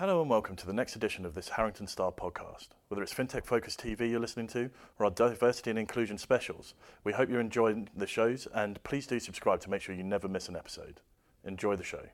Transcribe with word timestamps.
Hello 0.00 0.22
and 0.22 0.30
welcome 0.30 0.56
to 0.56 0.66
the 0.66 0.72
next 0.72 0.96
edition 0.96 1.26
of 1.26 1.34
this 1.34 1.50
Harrington 1.50 1.86
Star 1.86 2.10
podcast. 2.10 2.68
Whether 2.88 3.02
it's 3.02 3.12
FinTech 3.12 3.44
Focused 3.44 3.82
TV 3.82 4.08
you're 4.08 4.18
listening 4.18 4.46
to 4.46 4.70
or 4.98 5.04
our 5.04 5.10
diversity 5.10 5.68
and 5.68 5.78
inclusion 5.78 6.16
specials, 6.16 6.72
we 7.04 7.12
hope 7.12 7.28
you're 7.28 7.38
enjoying 7.38 7.90
the 7.94 8.06
shows 8.06 8.48
and 8.54 8.82
please 8.82 9.06
do 9.06 9.20
subscribe 9.20 9.60
to 9.60 9.68
make 9.68 9.82
sure 9.82 9.94
you 9.94 10.02
never 10.02 10.26
miss 10.26 10.48
an 10.48 10.56
episode. 10.56 11.02
Enjoy 11.44 11.76
the 11.76 11.84
show. 11.84 12.06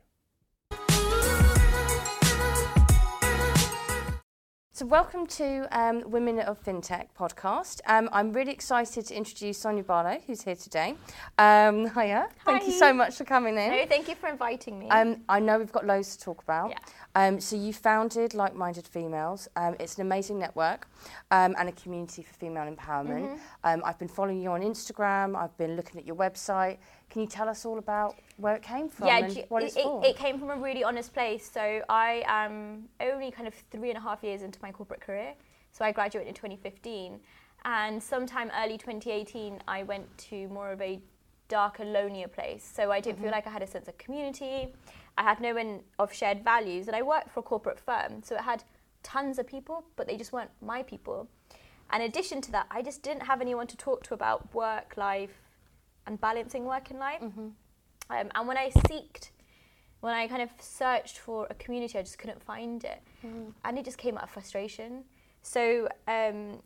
So, 4.77 4.85
welcome 4.85 5.25
to 5.25 5.67
um, 5.71 6.03
Women 6.05 6.39
of 6.39 6.63
FinTech 6.63 7.07
podcast. 7.17 7.81
Um, 7.87 8.09
I'm 8.11 8.31
really 8.31 8.51
excited 8.51 9.07
to 9.07 9.15
introduce 9.15 9.57
Sonya 9.57 9.81
Barlow, 9.81 10.19
who's 10.27 10.43
here 10.43 10.55
today. 10.55 10.93
Um, 11.39 11.89
hiya. 11.95 12.29
Thank 12.45 12.67
you 12.67 12.73
so 12.73 12.93
much 12.93 13.15
for 13.15 13.23
coming 13.23 13.57
in. 13.57 13.71
No, 13.71 13.85
thank 13.87 14.07
you 14.07 14.13
for 14.13 14.29
inviting 14.29 14.77
me. 14.77 14.87
Um, 14.89 15.23
I 15.27 15.39
know 15.39 15.57
we've 15.57 15.71
got 15.71 15.87
loads 15.87 16.15
to 16.15 16.23
talk 16.23 16.43
about. 16.43 16.69
Yeah. 16.69 16.77
Um, 17.15 17.41
so 17.41 17.55
you 17.55 17.73
founded 17.73 18.35
Like 18.35 18.55
Minded 18.55 18.85
Females. 18.85 19.47
Um, 19.55 19.75
it's 19.79 19.95
an 19.95 20.01
amazing 20.01 20.37
network 20.37 20.87
um, 21.31 21.55
and 21.57 21.69
a 21.69 21.71
community 21.71 22.21
for 22.21 22.35
female 22.35 22.71
empowerment. 22.71 23.35
Mm-hmm. 23.65 23.81
I've 23.83 23.97
been 23.97 24.07
following 24.07 24.39
you 24.39 24.51
on 24.51 24.61
Instagram. 24.61 25.35
I've 25.35 25.57
been 25.57 25.75
looking 25.75 25.99
at 25.99 26.05
your 26.05 26.17
website. 26.17 26.77
Can 27.09 27.21
you 27.21 27.27
tell 27.27 27.47
us 27.47 27.65
all 27.65 27.77
about 27.77 28.15
where 28.37 28.55
it 28.55 28.61
came 28.61 28.89
from 28.89 29.07
yeah, 29.07 29.19
and 29.19 29.45
what 29.49 29.63
it, 29.63 29.67
it's 29.67 29.75
it, 29.77 29.83
for? 29.83 30.05
it 30.05 30.17
came 30.17 30.39
from 30.39 30.49
a 30.49 30.57
really 30.57 30.83
honest 30.83 31.13
place. 31.13 31.49
So 31.49 31.81
I 31.89 32.23
am 32.27 32.89
only 32.99 33.31
kind 33.31 33.47
of 33.47 33.53
three 33.71 33.89
and 33.89 33.97
a 33.97 34.01
half 34.01 34.23
years 34.23 34.41
into 34.41 34.59
my 34.61 34.71
corporate 34.71 35.01
career. 35.01 35.33
So 35.71 35.85
I 35.85 35.91
graduated 35.91 36.27
in 36.27 36.33
2015, 36.33 37.19
and 37.65 38.01
sometime 38.01 38.51
early 38.61 38.77
2018, 38.77 39.61
I 39.67 39.83
went 39.83 40.05
to 40.29 40.47
more 40.49 40.71
of 40.71 40.81
a 40.81 40.99
darker, 41.47 41.85
lonelier 41.85 42.27
place. 42.27 42.69
So 42.75 42.91
I 42.91 42.99
didn't 42.99 43.19
feel 43.19 43.27
mm-hmm. 43.27 43.35
like 43.35 43.47
I 43.47 43.51
had 43.51 43.61
a 43.61 43.67
sense 43.67 43.87
of 43.87 43.97
community. 43.97 44.73
I 45.17 45.23
had 45.23 45.39
no 45.39 45.53
one 45.53 45.81
of 45.99 46.13
shared 46.13 46.43
values, 46.43 46.87
and 46.87 46.95
I 46.95 47.01
worked 47.01 47.29
for 47.31 47.39
a 47.39 47.43
corporate 47.43 47.79
firm, 47.79 48.21
so 48.23 48.35
it 48.35 48.41
had 48.41 48.63
tons 49.03 49.39
of 49.39 49.47
people, 49.47 49.83
but 49.95 50.07
they 50.07 50.17
just 50.17 50.33
weren't 50.33 50.51
my 50.61 50.83
people. 50.83 51.27
And 51.89 52.03
in 52.03 52.09
addition 52.09 52.41
to 52.41 52.51
that, 52.51 52.67
I 52.69 52.81
just 52.81 53.01
didn't 53.01 53.23
have 53.23 53.41
anyone 53.41 53.67
to 53.67 53.77
talk 53.77 54.03
to 54.03 54.13
about 54.13 54.53
work, 54.53 54.95
life, 54.97 55.41
and 56.07 56.19
balancing 56.19 56.65
work 56.65 56.89
and 56.89 56.99
life. 56.99 57.21
Um, 58.09 58.31
and 58.35 58.47
when 58.47 58.57
I 58.57 58.69
seeked, 58.69 59.31
when 59.99 60.13
I 60.13 60.27
kind 60.27 60.41
of 60.41 60.49
searched 60.59 61.19
for 61.19 61.45
a 61.49 61.53
community, 61.55 61.99
I 61.99 62.01
just 62.01 62.17
couldn't 62.17 62.41
find 62.41 62.83
it. 62.83 63.01
And 63.65 63.77
it 63.77 63.85
just 63.85 63.97
came 63.97 64.17
out 64.17 64.23
of 64.23 64.29
frustration. 64.29 65.03
So, 65.41 65.87
um, 66.07 66.61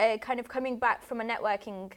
uh, 0.00 0.18
kind 0.18 0.40
of 0.40 0.48
coming 0.48 0.78
back 0.78 1.02
from 1.04 1.20
a 1.20 1.24
networking 1.24 1.92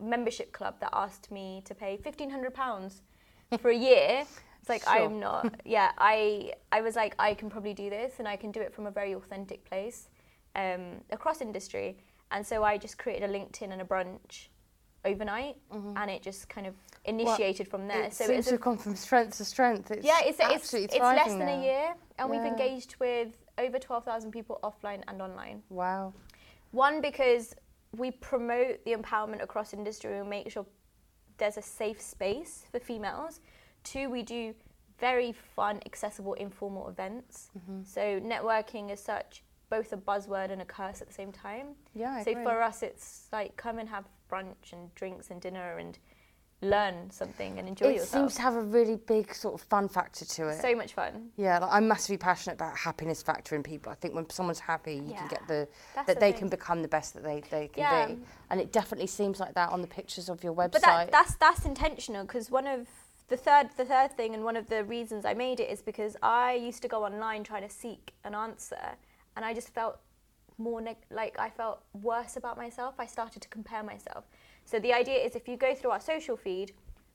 membership 0.00 0.52
club 0.52 0.74
that 0.80 0.90
asked 0.92 1.30
me 1.30 1.62
to 1.66 1.74
pay 1.74 1.96
£1,500 1.96 3.00
for 3.60 3.70
a 3.70 3.76
year. 3.76 4.24
It's 4.60 4.68
like 4.68 4.82
Sure. 4.82 4.92
I'm 5.04 5.20
not. 5.20 5.54
Yeah, 5.64 5.92
I 5.98 6.52
I 6.72 6.80
was 6.80 6.96
like 6.96 7.14
I 7.18 7.34
can 7.34 7.50
probably 7.50 7.74
do 7.74 7.90
this, 7.90 8.14
and 8.18 8.26
I 8.26 8.36
can 8.36 8.50
do 8.50 8.60
it 8.60 8.72
from 8.74 8.86
a 8.86 8.90
very 8.90 9.12
authentic 9.14 9.64
place 9.64 10.08
um, 10.56 11.02
across 11.10 11.40
industry. 11.42 11.98
And 12.30 12.44
so 12.46 12.64
I 12.64 12.78
just 12.78 12.96
created 12.98 13.28
a 13.30 13.32
LinkedIn 13.32 13.70
and 13.72 13.80
a 13.82 13.84
brunch 13.84 14.48
overnight, 15.04 15.56
and 15.70 16.10
it 16.10 16.22
just 16.22 16.48
kind 16.48 16.66
of 16.66 16.74
initiated 17.04 17.68
from 17.68 17.86
there. 17.86 18.04
it 18.04 18.14
so 18.14 18.26
seems 18.26 18.38
it's 18.38 18.48
to 18.48 18.54
have 18.54 18.60
gone 18.60 18.78
from 18.78 18.96
strength 18.96 19.36
to 19.38 19.44
strength. 19.44 19.90
It's 19.90 20.06
yeah, 20.06 20.20
it's 20.22 20.38
it's, 20.40 20.74
it's 20.74 20.98
less 20.98 21.28
than 21.28 21.40
now. 21.40 21.60
a 21.60 21.62
year, 21.62 21.94
and 22.18 22.30
we've 22.30 22.40
engaged 22.40 22.96
with 22.98 23.36
over 23.58 23.78
twelve 23.78 24.04
thousand 24.04 24.32
people 24.32 24.58
offline 24.62 25.02
and 25.08 25.20
online. 25.20 25.62
Wow. 25.68 26.12
One 26.70 27.00
because 27.00 27.54
we 27.96 28.10
promote 28.10 28.84
the 28.84 28.92
empowerment 28.92 29.42
across 29.42 29.72
industry 29.72 30.18
and 30.18 30.28
make 30.28 30.50
sure 30.50 30.66
there's 31.38 31.56
a 31.56 31.62
safe 31.62 32.00
space 32.00 32.64
for 32.70 32.80
females. 32.80 33.40
Two, 33.84 34.10
we 34.10 34.22
do 34.22 34.54
very 34.98 35.32
fun, 35.32 35.80
accessible, 35.86 36.34
informal 36.34 36.88
events. 36.88 37.50
Mm-hmm. 37.58 37.82
So 37.84 38.20
networking 38.20 38.90
as 38.90 39.00
such 39.00 39.42
both 39.74 39.92
a 39.92 39.96
buzzword 39.96 40.50
and 40.50 40.62
a 40.62 40.64
curse 40.64 41.00
at 41.00 41.08
the 41.08 41.14
same 41.14 41.32
time. 41.32 41.68
Yeah, 41.94 42.14
I 42.14 42.22
so 42.22 42.30
agree. 42.32 42.44
for 42.44 42.62
us, 42.62 42.82
it's 42.82 43.26
like 43.32 43.56
come 43.56 43.78
and 43.78 43.88
have 43.88 44.04
brunch 44.30 44.72
and 44.72 44.94
drinks 44.94 45.30
and 45.30 45.40
dinner 45.40 45.78
and 45.78 45.98
learn 46.62 47.10
something 47.10 47.58
and 47.58 47.68
enjoy 47.68 47.88
it 47.88 47.94
yourself. 47.96 48.08
It 48.08 48.12
seems 48.12 48.34
to 48.36 48.42
have 48.42 48.54
a 48.54 48.62
really 48.62 48.96
big 48.96 49.34
sort 49.34 49.54
of 49.54 49.60
fun 49.66 49.88
factor 49.88 50.24
to 50.24 50.48
it. 50.48 50.60
so 50.60 50.74
much 50.74 50.94
fun. 50.94 51.30
Yeah, 51.36 51.58
like 51.58 51.70
I'm 51.72 51.88
massively 51.88 52.16
passionate 52.18 52.54
about 52.54 52.76
happiness 52.76 53.20
factor 53.22 53.56
in 53.56 53.62
people. 53.62 53.90
I 53.90 53.96
think 53.96 54.14
when 54.14 54.30
someone's 54.30 54.60
happy, 54.60 54.94
you 54.94 55.08
Yeah, 55.10 55.18
can 55.18 55.28
get 55.28 55.48
the 55.48 55.68
that's 55.94 56.06
that 56.06 56.14
the 56.14 56.20
they 56.20 56.30
thing. 56.32 56.38
can 56.40 56.48
become 56.48 56.82
the 56.82 56.88
best 56.88 57.14
that 57.14 57.24
they, 57.24 57.42
they 57.50 57.68
can 57.68 57.80
Yeah. 57.82 58.06
be. 58.06 58.18
And 58.50 58.60
it 58.60 58.72
definitely 58.72 59.08
seems 59.08 59.40
like 59.40 59.54
that 59.54 59.70
on 59.70 59.82
the 59.82 59.88
pictures 59.88 60.28
of 60.28 60.42
your 60.44 60.54
website. 60.54 60.72
But 60.72 60.82
that, 60.82 61.10
that's 61.12 61.34
that's 61.36 61.64
intentional 61.64 62.22
because 62.24 62.50
one 62.50 62.66
of 62.66 62.86
the 63.28 63.36
third 63.36 63.70
the 63.76 63.84
third 63.84 64.16
thing 64.16 64.34
and 64.34 64.44
one 64.44 64.56
of 64.56 64.68
the 64.68 64.84
reasons 64.84 65.24
I 65.24 65.34
made 65.34 65.58
it 65.60 65.68
is 65.70 65.82
because 65.82 66.16
I 66.22 66.52
used 66.54 66.80
to 66.82 66.88
go 66.88 67.04
online 67.04 67.42
trying 67.44 67.66
to 67.68 67.74
seek 67.74 68.14
an 68.24 68.34
answer 68.34 68.96
and 69.36 69.44
I 69.44 69.52
just 69.54 69.68
felt 69.74 69.98
more 70.58 70.80
neg- 70.80 71.06
like 71.10 71.38
I 71.38 71.50
felt 71.50 71.82
worse 72.02 72.36
about 72.36 72.56
myself. 72.56 72.94
I 72.98 73.06
started 73.06 73.42
to 73.42 73.48
compare 73.48 73.82
myself. 73.82 74.24
So 74.64 74.78
the 74.78 74.92
idea 74.92 75.18
is 75.18 75.34
if 75.34 75.48
you 75.48 75.56
go 75.56 75.74
through 75.74 75.90
our 75.90 76.00
social 76.00 76.36
feed, 76.36 76.72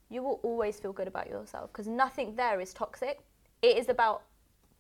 you 0.09 0.21
will 0.23 0.39
always 0.43 0.79
feel 0.79 0.91
good 0.93 1.07
about 1.07 1.27
yourself 1.29 1.71
because 1.71 1.87
nothing 1.87 2.35
there 2.35 2.59
is 2.59 2.73
toxic. 2.73 3.19
It 3.61 3.77
is 3.77 3.89
about 3.89 4.23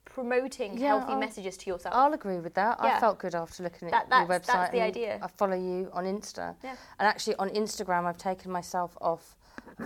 promoting 0.05 0.77
Yeah, 0.77 0.87
healthy 0.87 1.13
I'll- 1.13 1.19
message 1.19 1.57
to 1.57 1.69
yourself. 1.69 1.93
I'll 1.95 2.13
agree 2.13 2.39
with 2.39 2.53
that. 2.55 2.77
I 2.81 2.99
felt 2.99 3.19
good 3.19 3.35
after 3.35 3.63
looking 3.63 3.89
at 3.91 4.09
That- 4.09 4.19
your 4.27 4.39
website. 4.39 4.45
that's 4.47 4.71
the 4.71 4.81
idea. 4.81 5.19
I 5.21 5.27
follow 5.27 5.55
you 5.55 5.89
on 5.93 6.05
Insta. 6.05 6.55
Yeah. 6.63 6.75
And 6.99 7.07
actually 7.07 7.35
on 7.35 7.49
Instagram 7.49 8.05
I've 8.05 8.17
taken 8.17 8.51
myself 8.51 8.97
off 9.01 9.35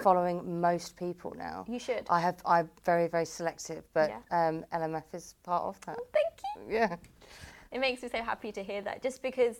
following 0.01 0.61
most 0.61 0.95
people 0.95 1.33
now. 1.35 1.65
you 1.67 1.77
should. 1.79 2.07
I 2.09 2.19
have 2.21 2.37
I'm 2.45 2.69
very, 2.85 3.07
very 3.07 3.25
selective, 3.25 3.83
but 3.93 4.09
Yeah. 4.09 4.47
um, 4.47 4.65
LMF 4.71 5.13
is 5.13 5.35
part 5.43 5.63
of 5.63 5.79
that. 5.85 5.97
Thank 6.13 6.33
you. 6.67 6.73
Yeah. 6.73 6.95
It 7.73 7.79
makes 7.79 8.03
me 8.03 8.09
so 8.09 8.21
happy 8.21 8.51
to 8.51 8.63
hear 8.63 8.81
that. 8.83 9.01
Just 9.01 9.21
because 9.21 9.57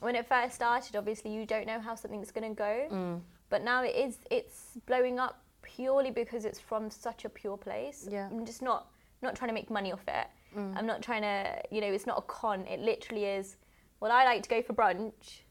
when 0.00 0.16
it 0.16 0.26
first 0.28 0.54
started, 0.56 0.96
obviously 0.96 1.32
you 1.32 1.46
don't 1.46 1.66
know 1.66 1.80
how 1.80 1.94
something's 1.94 2.32
going 2.32 2.48
to 2.50 2.54
go, 2.54 2.88
Mm. 2.90 3.20
but 3.48 3.62
now 3.62 3.82
it 3.84 3.94
is. 3.94 4.18
It's 4.30 4.76
blowing 4.86 5.18
up 5.18 5.40
purely 5.62 6.10
because 6.10 6.44
it's 6.44 6.60
from 6.60 6.90
such 6.90 7.24
a 7.24 7.28
pure 7.28 7.56
place. 7.56 8.06
Yeah. 8.10 8.28
I'm 8.30 8.44
just 8.44 8.60
not 8.62 8.88
not 9.22 9.34
trying 9.34 9.48
to 9.48 9.54
make 9.54 9.70
money 9.70 9.92
off 9.92 10.06
it. 10.08 10.26
Mm. 10.56 10.76
I'm 10.76 10.86
not 10.86 11.00
trying 11.00 11.22
to. 11.22 11.62
You 11.70 11.80
know, 11.80 11.86
it's 11.92 12.06
not 12.06 12.18
a 12.18 12.22
con. 12.22 12.66
It 12.66 12.80
literally 12.80 13.24
is. 13.24 13.56
Well, 14.00 14.12
I 14.12 14.24
like 14.24 14.42
to 14.42 14.48
go 14.48 14.60
for 14.62 14.74
brunch. 14.74 15.42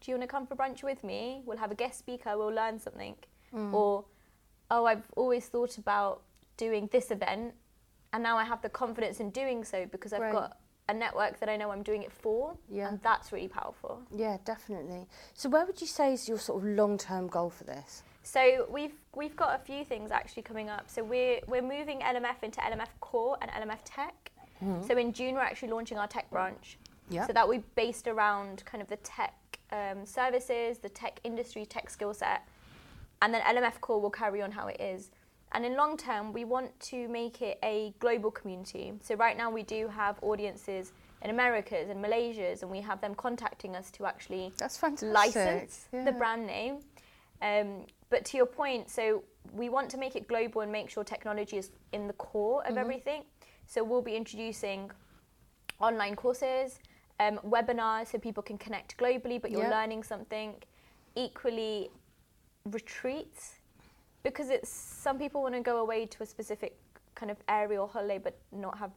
Do 0.00 0.10
you 0.10 0.14
want 0.16 0.22
to 0.22 0.28
come 0.28 0.46
for 0.46 0.56
brunch 0.56 0.82
with 0.82 1.04
me? 1.04 1.42
We'll 1.44 1.58
have 1.58 1.70
a 1.70 1.74
guest 1.74 1.98
speaker. 1.98 2.38
We'll 2.38 2.54
learn 2.54 2.78
something. 2.78 3.16
Mm. 3.52 3.74
Or, 3.74 4.04
oh, 4.70 4.86
I've 4.86 5.02
always 5.16 5.46
thought 5.46 5.76
about 5.76 6.22
doing 6.56 6.88
this 6.92 7.10
event, 7.10 7.52
and 8.14 8.22
now 8.22 8.38
I 8.38 8.44
have 8.44 8.62
the 8.62 8.70
confidence 8.70 9.20
in 9.20 9.30
doing 9.30 9.64
so 9.64 9.84
because 9.86 10.12
I've 10.14 10.20
Great. 10.20 10.32
got 10.32 10.56
a 10.90 10.94
network 10.94 11.38
that 11.40 11.48
I 11.48 11.56
know 11.56 11.70
I'm 11.70 11.82
doing 11.82 12.02
it 12.02 12.12
for, 12.12 12.56
Yeah. 12.68 12.88
and 12.88 13.00
that's 13.02 13.32
really 13.32 13.48
powerful. 13.48 14.02
Yeah, 14.14 14.38
definitely. 14.44 15.06
So 15.34 15.48
where 15.48 15.64
would 15.64 15.80
you 15.80 15.86
say 15.86 16.12
is 16.12 16.28
your 16.28 16.38
sort 16.38 16.62
of 16.62 16.68
long 16.68 16.98
term 16.98 17.28
goal 17.28 17.50
for 17.50 17.64
this? 17.64 18.02
So 18.22 18.66
we've 18.70 18.92
we've 19.14 19.34
got 19.36 19.54
a 19.58 19.64
few 19.64 19.84
things 19.84 20.10
actually 20.10 20.42
coming 20.42 20.68
up. 20.68 20.90
So 20.90 21.02
we're 21.02 21.40
we're 21.46 21.62
moving 21.62 22.00
LMF 22.00 22.42
into 22.42 22.60
LMF 22.60 22.88
Core 23.00 23.38
and 23.40 23.50
LMF 23.50 23.78
Tech. 23.84 24.30
So 24.86 24.98
in 24.98 25.14
June 25.14 25.36
we're 25.36 25.40
actually 25.40 25.70
launching 25.70 25.96
our 25.96 26.06
tech 26.06 26.30
branch. 26.30 26.78
Yeah. 27.08 27.26
So 27.26 27.32
that 27.32 27.48
we 27.48 27.58
based 27.76 28.06
around 28.06 28.62
kind 28.66 28.82
of 28.82 28.88
the 28.88 28.96
tech 28.98 29.34
um, 29.72 30.04
services, 30.04 30.78
the 30.78 30.90
tech 30.90 31.18
industry, 31.24 31.64
tech 31.64 31.88
skill 31.88 32.12
set, 32.12 32.46
and 33.22 33.32
then 33.32 33.40
LMF 33.42 33.80
Core 33.80 34.00
will 34.02 34.10
carry 34.10 34.42
on 34.42 34.50
how 34.52 34.66
it 34.66 34.78
is. 34.78 35.10
And 35.52 35.64
in 35.64 35.76
long 35.76 35.96
term, 35.96 36.32
we 36.32 36.44
want 36.44 36.78
to 36.80 37.08
make 37.08 37.42
it 37.42 37.58
a 37.64 37.92
global 37.98 38.30
community. 38.30 38.92
So 39.02 39.14
right 39.16 39.36
now 39.36 39.50
we 39.50 39.62
do 39.64 39.88
have 39.88 40.18
audiences 40.22 40.92
in 41.22 41.30
Americas 41.30 41.90
and 41.90 42.02
Malaysias, 42.02 42.62
and 42.62 42.70
we 42.70 42.80
have 42.80 43.00
them 43.00 43.14
contacting 43.14 43.74
us 43.76 43.90
to 43.92 44.06
actually 44.06 44.52
That's 44.56 44.76
fantastic. 44.78 45.12
license 45.14 45.88
Yeah. 45.92 46.04
the 46.04 46.12
brand 46.12 46.46
name. 46.46 46.78
Um, 47.42 47.86
but 48.10 48.24
to 48.26 48.36
your 48.36 48.46
point, 48.46 48.88
so 48.90 49.24
we 49.52 49.68
want 49.68 49.90
to 49.90 49.96
make 49.98 50.14
it 50.16 50.28
global 50.28 50.60
and 50.62 50.70
make 50.70 50.88
sure 50.88 51.02
technology 51.04 51.56
is 51.58 51.70
in 51.92 52.06
the 52.06 52.12
core 52.14 52.60
Mm-hmm. 52.62 52.72
of 52.72 52.78
everything. 52.78 53.24
So 53.66 53.82
we'll 53.84 54.02
be 54.02 54.16
introducing 54.16 54.90
online 55.80 56.14
courses, 56.16 56.78
um, 57.18 57.38
webinars 57.46 58.08
so 58.12 58.18
people 58.18 58.42
can 58.42 58.56
connect 58.58 58.96
globally, 58.96 59.40
but 59.40 59.50
you're 59.50 59.62
Yeah. 59.62 59.70
learning 59.80 60.02
something. 60.04 60.54
Equally, 61.16 61.90
retreats 62.66 63.59
because 64.22 64.50
it's 64.50 64.68
some 64.68 65.18
people 65.18 65.42
want 65.42 65.54
to 65.54 65.60
go 65.60 65.78
away 65.78 66.06
to 66.06 66.22
a 66.22 66.26
specific 66.26 66.76
kind 67.14 67.30
of 67.30 67.38
area 67.48 67.80
or 67.80 67.88
holiday 67.88 68.18
but 68.18 68.38
not 68.52 68.78
have 68.78 68.90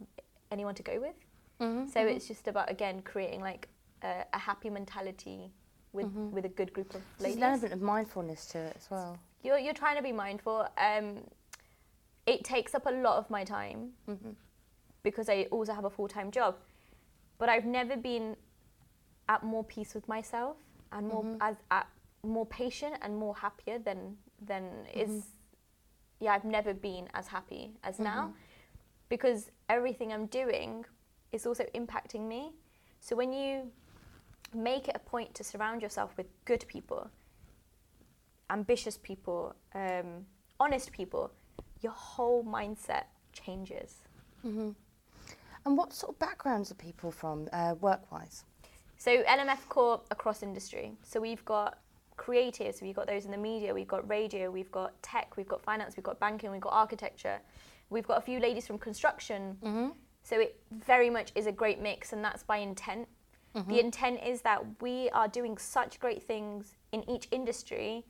anyone 0.52 0.76
to 0.76 0.84
go 0.84 1.00
with. 1.00 1.16
Mhm, 1.60 1.90
So 1.90 2.00
mhm. 2.00 2.16
it's 2.16 2.28
just 2.28 2.48
about 2.48 2.70
again 2.70 3.02
creating 3.02 3.42
like 3.42 3.68
a, 4.04 4.26
a 4.34 4.38
happy 4.40 4.70
mentality 4.70 5.52
with 5.94 6.08
Mhm. 6.08 6.32
with 6.32 6.46
a 6.46 6.50
good 6.50 6.74
group 6.74 6.94
of 6.96 7.02
ladies. 7.20 7.36
There's 7.36 7.38
an 7.38 7.44
element 7.44 7.74
of 7.74 7.82
mindfulness 7.82 8.48
to 8.50 8.58
it 8.60 8.76
as 8.76 8.90
well. 8.90 9.18
You're 9.44 9.58
you're 9.60 9.74
trying 9.84 9.98
to 9.98 10.04
be 10.04 10.12
mindful. 10.12 10.68
Um, 10.78 11.24
it 12.26 12.44
takes 12.44 12.74
up 12.76 12.86
a 12.86 12.92
lot 12.92 13.18
of 13.18 13.30
my 13.30 13.44
time 13.44 13.94
Mhm. 14.08 14.36
because 15.04 15.28
I 15.30 15.44
also 15.52 15.74
have 15.74 15.86
a 15.86 15.90
full 15.90 16.08
time 16.08 16.32
job, 16.32 16.56
but 17.38 17.50
I've 17.50 17.66
never 17.66 17.96
been 17.98 18.38
at 19.30 19.44
more 19.44 19.64
peace 19.64 19.94
with 19.94 20.08
myself 20.08 20.58
and 20.92 21.08
more 21.08 21.24
Mhm. 21.24 21.38
as 21.42 21.58
at 21.72 21.88
more 22.24 22.46
patient 22.46 22.96
and 23.02 23.18
more 23.18 23.36
happier 23.36 23.78
than 23.80 24.18
than 24.46 24.64
Mm-hmm. 24.64 25.00
is. 25.00 25.26
Yeah, 26.20 26.34
I've 26.34 26.46
never 26.46 26.74
been 26.74 27.10
as 27.14 27.28
happy 27.28 27.72
as 27.84 28.00
now 28.00 28.34
because 29.10 29.52
everything 29.68 30.14
I'm 30.14 30.28
doing 30.28 30.86
is 31.34 31.46
also 31.46 31.66
impacting 31.76 32.28
me. 32.28 32.54
So 33.02 33.16
when 33.16 33.34
you 33.34 33.72
make 34.54 34.88
it 34.88 34.96
a 34.96 35.00
point 35.00 35.34
to 35.36 35.44
surround 35.44 35.82
yourself 35.82 36.16
with 36.16 36.28
good 36.46 36.64
people, 36.68 37.10
ambitious 38.50 38.98
people, 38.98 39.54
um, 39.76 40.26
honest 40.60 40.92
people, 40.92 41.32
your 41.82 41.92
whole 41.92 42.44
mindset 42.44 43.06
changes. 43.34 43.96
Mm-hmm. 44.46 44.70
And 45.66 45.78
what 45.78 45.92
sort 45.94 46.14
of 46.14 46.20
backgrounds 46.20 46.72
are 46.72 46.76
people 46.76 47.12
from, 47.12 47.50
uh, 47.52 47.76
work-wise? 47.82 48.44
So 48.98 49.24
LMF 49.24 49.68
Core 49.70 50.02
across 50.12 50.44
industry. 50.44 50.94
So 51.04 51.20
we've 51.20 51.44
got 51.44 51.80
creatives, 52.18 52.82
we've 52.82 52.96
got 52.96 53.08
those 53.08 53.26
in 53.26 53.32
the 53.32 53.38
media, 53.38 53.74
we've 53.74 53.88
got 53.88 54.08
radio, 54.10 54.50
we've 54.50 54.72
got 54.72 55.02
tech, 55.02 55.38
we've 55.38 55.48
got 55.48 55.62
finance, 55.62 55.96
we've 55.96 56.04
got 56.04 56.20
banking, 56.20 56.52
we've 56.52 56.62
got 56.62 56.74
architecture. 56.74 57.40
We've 57.90 58.08
got 58.08 58.18
a 58.18 58.22
few 58.22 58.40
ladies 58.40 58.66
from 58.66 58.80
construction. 58.80 59.58
Mm-hmm. 59.64 59.90
So 60.24 60.40
it 60.40 60.60
very 60.72 61.10
much 61.10 61.32
is 61.36 61.48
a 61.48 61.52
great 61.52 61.82
mix, 61.82 62.14
and 62.14 62.24
that's 62.24 62.44
by 62.44 62.58
intent. 62.58 63.08
Mm-hmm. 63.56 63.72
The 63.72 63.80
intent 63.80 64.20
is 64.26 64.42
that 64.42 64.64
we 64.82 65.10
are 65.12 65.28
doing 65.28 65.58
such 65.58 66.00
great 66.00 66.24
things 66.24 66.76
in 66.92 67.08
each 67.10 67.28
industry, 67.32 68.06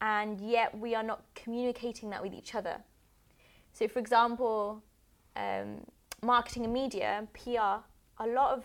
and 0.00 0.40
yet 0.40 0.76
we 0.76 0.94
are 0.94 1.02
not 1.02 1.22
communicating 1.34 2.10
that 2.10 2.22
with 2.22 2.32
each 2.32 2.54
other. 2.54 2.78
So, 3.72 3.86
for 3.86 4.00
example, 4.00 4.82
um, 5.36 5.84
marketing 6.22 6.64
and 6.64 6.72
media, 6.72 7.26
PR, 7.34 7.82
a 8.18 8.26
lot 8.26 8.52
of, 8.52 8.64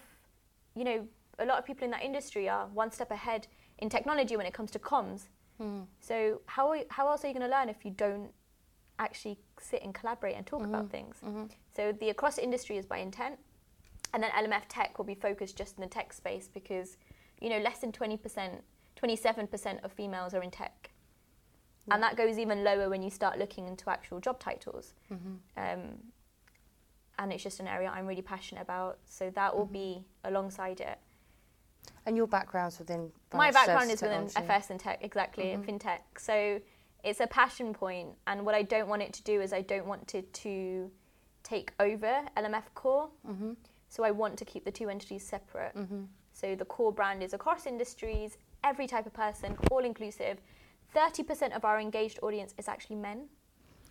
you 0.75 0.83
know, 0.83 1.07
a 1.39 1.45
lot 1.45 1.59
of 1.59 1.65
people 1.65 1.85
in 1.85 1.91
that 1.91 2.03
industry 2.03 2.49
are 2.49 2.67
one 2.67 2.91
step 2.91 3.11
ahead 3.11 3.47
in 3.79 3.89
technology 3.89 4.35
when 4.35 4.45
it 4.45 4.53
comes 4.53 4.71
to 4.71 4.79
comms. 4.79 5.23
Mm. 5.61 5.85
So 5.99 6.41
how 6.45 6.69
are, 6.69 6.79
how 6.89 7.09
else 7.09 7.23
are 7.23 7.27
you 7.27 7.33
going 7.33 7.49
to 7.49 7.55
learn 7.55 7.69
if 7.69 7.83
you 7.83 7.91
don't 7.91 8.31
actually 8.99 9.37
sit 9.59 9.81
and 9.83 9.93
collaborate 9.93 10.35
and 10.35 10.45
talk 10.45 10.63
about 10.63 10.89
things? 10.89 11.17
So 11.75 11.91
the 11.91 12.09
across 12.09 12.37
industry 12.37 12.77
is 12.77 12.85
by 12.85 12.97
intent, 12.97 13.37
and 14.13 14.21
then 14.23 14.31
LMF 14.31 14.63
Tech 14.69 14.97
will 14.97 15.05
be 15.05 15.15
focused 15.15 15.57
just 15.57 15.77
in 15.77 15.81
the 15.81 15.87
tech 15.87 16.13
space 16.13 16.47
because 16.51 16.97
you 17.41 17.49
know 17.49 17.59
less 17.59 17.79
than 17.79 17.91
twenty 17.91 18.17
percent, 18.17 18.63
twenty 18.95 19.15
seven 19.15 19.47
percent 19.47 19.79
of 19.83 19.91
females 19.91 20.33
are 20.33 20.43
in 20.43 20.51
tech, 20.51 20.91
and 21.91 22.01
that 22.03 22.17
goes 22.17 22.37
even 22.37 22.63
lower 22.63 22.89
when 22.89 23.01
you 23.01 23.09
start 23.09 23.37
looking 23.39 23.67
into 23.67 23.89
actual 23.89 24.19
job 24.19 24.39
titles. 24.39 24.93
Um, 25.57 25.81
and 27.19 27.33
it's 27.33 27.43
just 27.43 27.59
an 27.59 27.67
area 27.67 27.89
I'm 27.89 28.05
really 28.05 28.21
passionate 28.21 28.61
about, 28.61 28.99
so 29.05 29.31
that 29.31 29.55
will 29.55 29.65
be 29.65 30.05
alongside 30.23 30.79
it. 30.81 30.99
And 32.05 32.15
your 32.15 32.27
background's 32.27 32.79
within 32.79 33.11
My 33.33 33.51
background 33.51 33.91
is 33.91 34.01
within 34.01 34.27
technology. 34.27 34.53
FS 34.53 34.69
and 34.69 34.79
tech, 34.79 34.99
exactly, 35.01 35.51
and 35.51 35.65
fintech. 35.65 35.99
So 36.17 36.59
it's 37.03 37.19
a 37.19 37.27
passion 37.27 37.73
point, 37.73 38.09
and 38.27 38.45
what 38.45 38.55
I 38.55 38.61
don't 38.61 38.87
want 38.87 39.01
it 39.01 39.13
to 39.13 39.23
do 39.23 39.41
is 39.41 39.53
I 39.53 39.61
don't 39.61 39.85
want 39.85 40.15
it 40.15 40.33
to 40.33 40.91
take 41.43 41.73
over 41.79 42.21
LMF 42.35 42.63
Core. 42.75 43.09
Mm-hmm. 43.27 43.53
So 43.89 44.03
I 44.03 44.11
want 44.11 44.37
to 44.37 44.45
keep 44.45 44.65
the 44.65 44.71
two 44.71 44.89
entities 44.89 45.23
separate. 45.23 45.73
So 46.33 46.55
the 46.55 46.65
core 46.65 46.91
brand 46.91 47.23
is 47.23 47.33
across 47.33 47.65
industries, 47.65 48.37
every 48.63 48.85
type 48.85 49.05
of 49.05 49.13
person, 49.13 49.57
all 49.71 49.79
inclusive. 49.79 50.37
30% 50.95 51.55
of 51.55 51.65
our 51.65 51.79
engaged 51.79 52.19
audience 52.21 52.53
is 52.57 52.67
actually 52.67 52.97
men. 52.97 53.27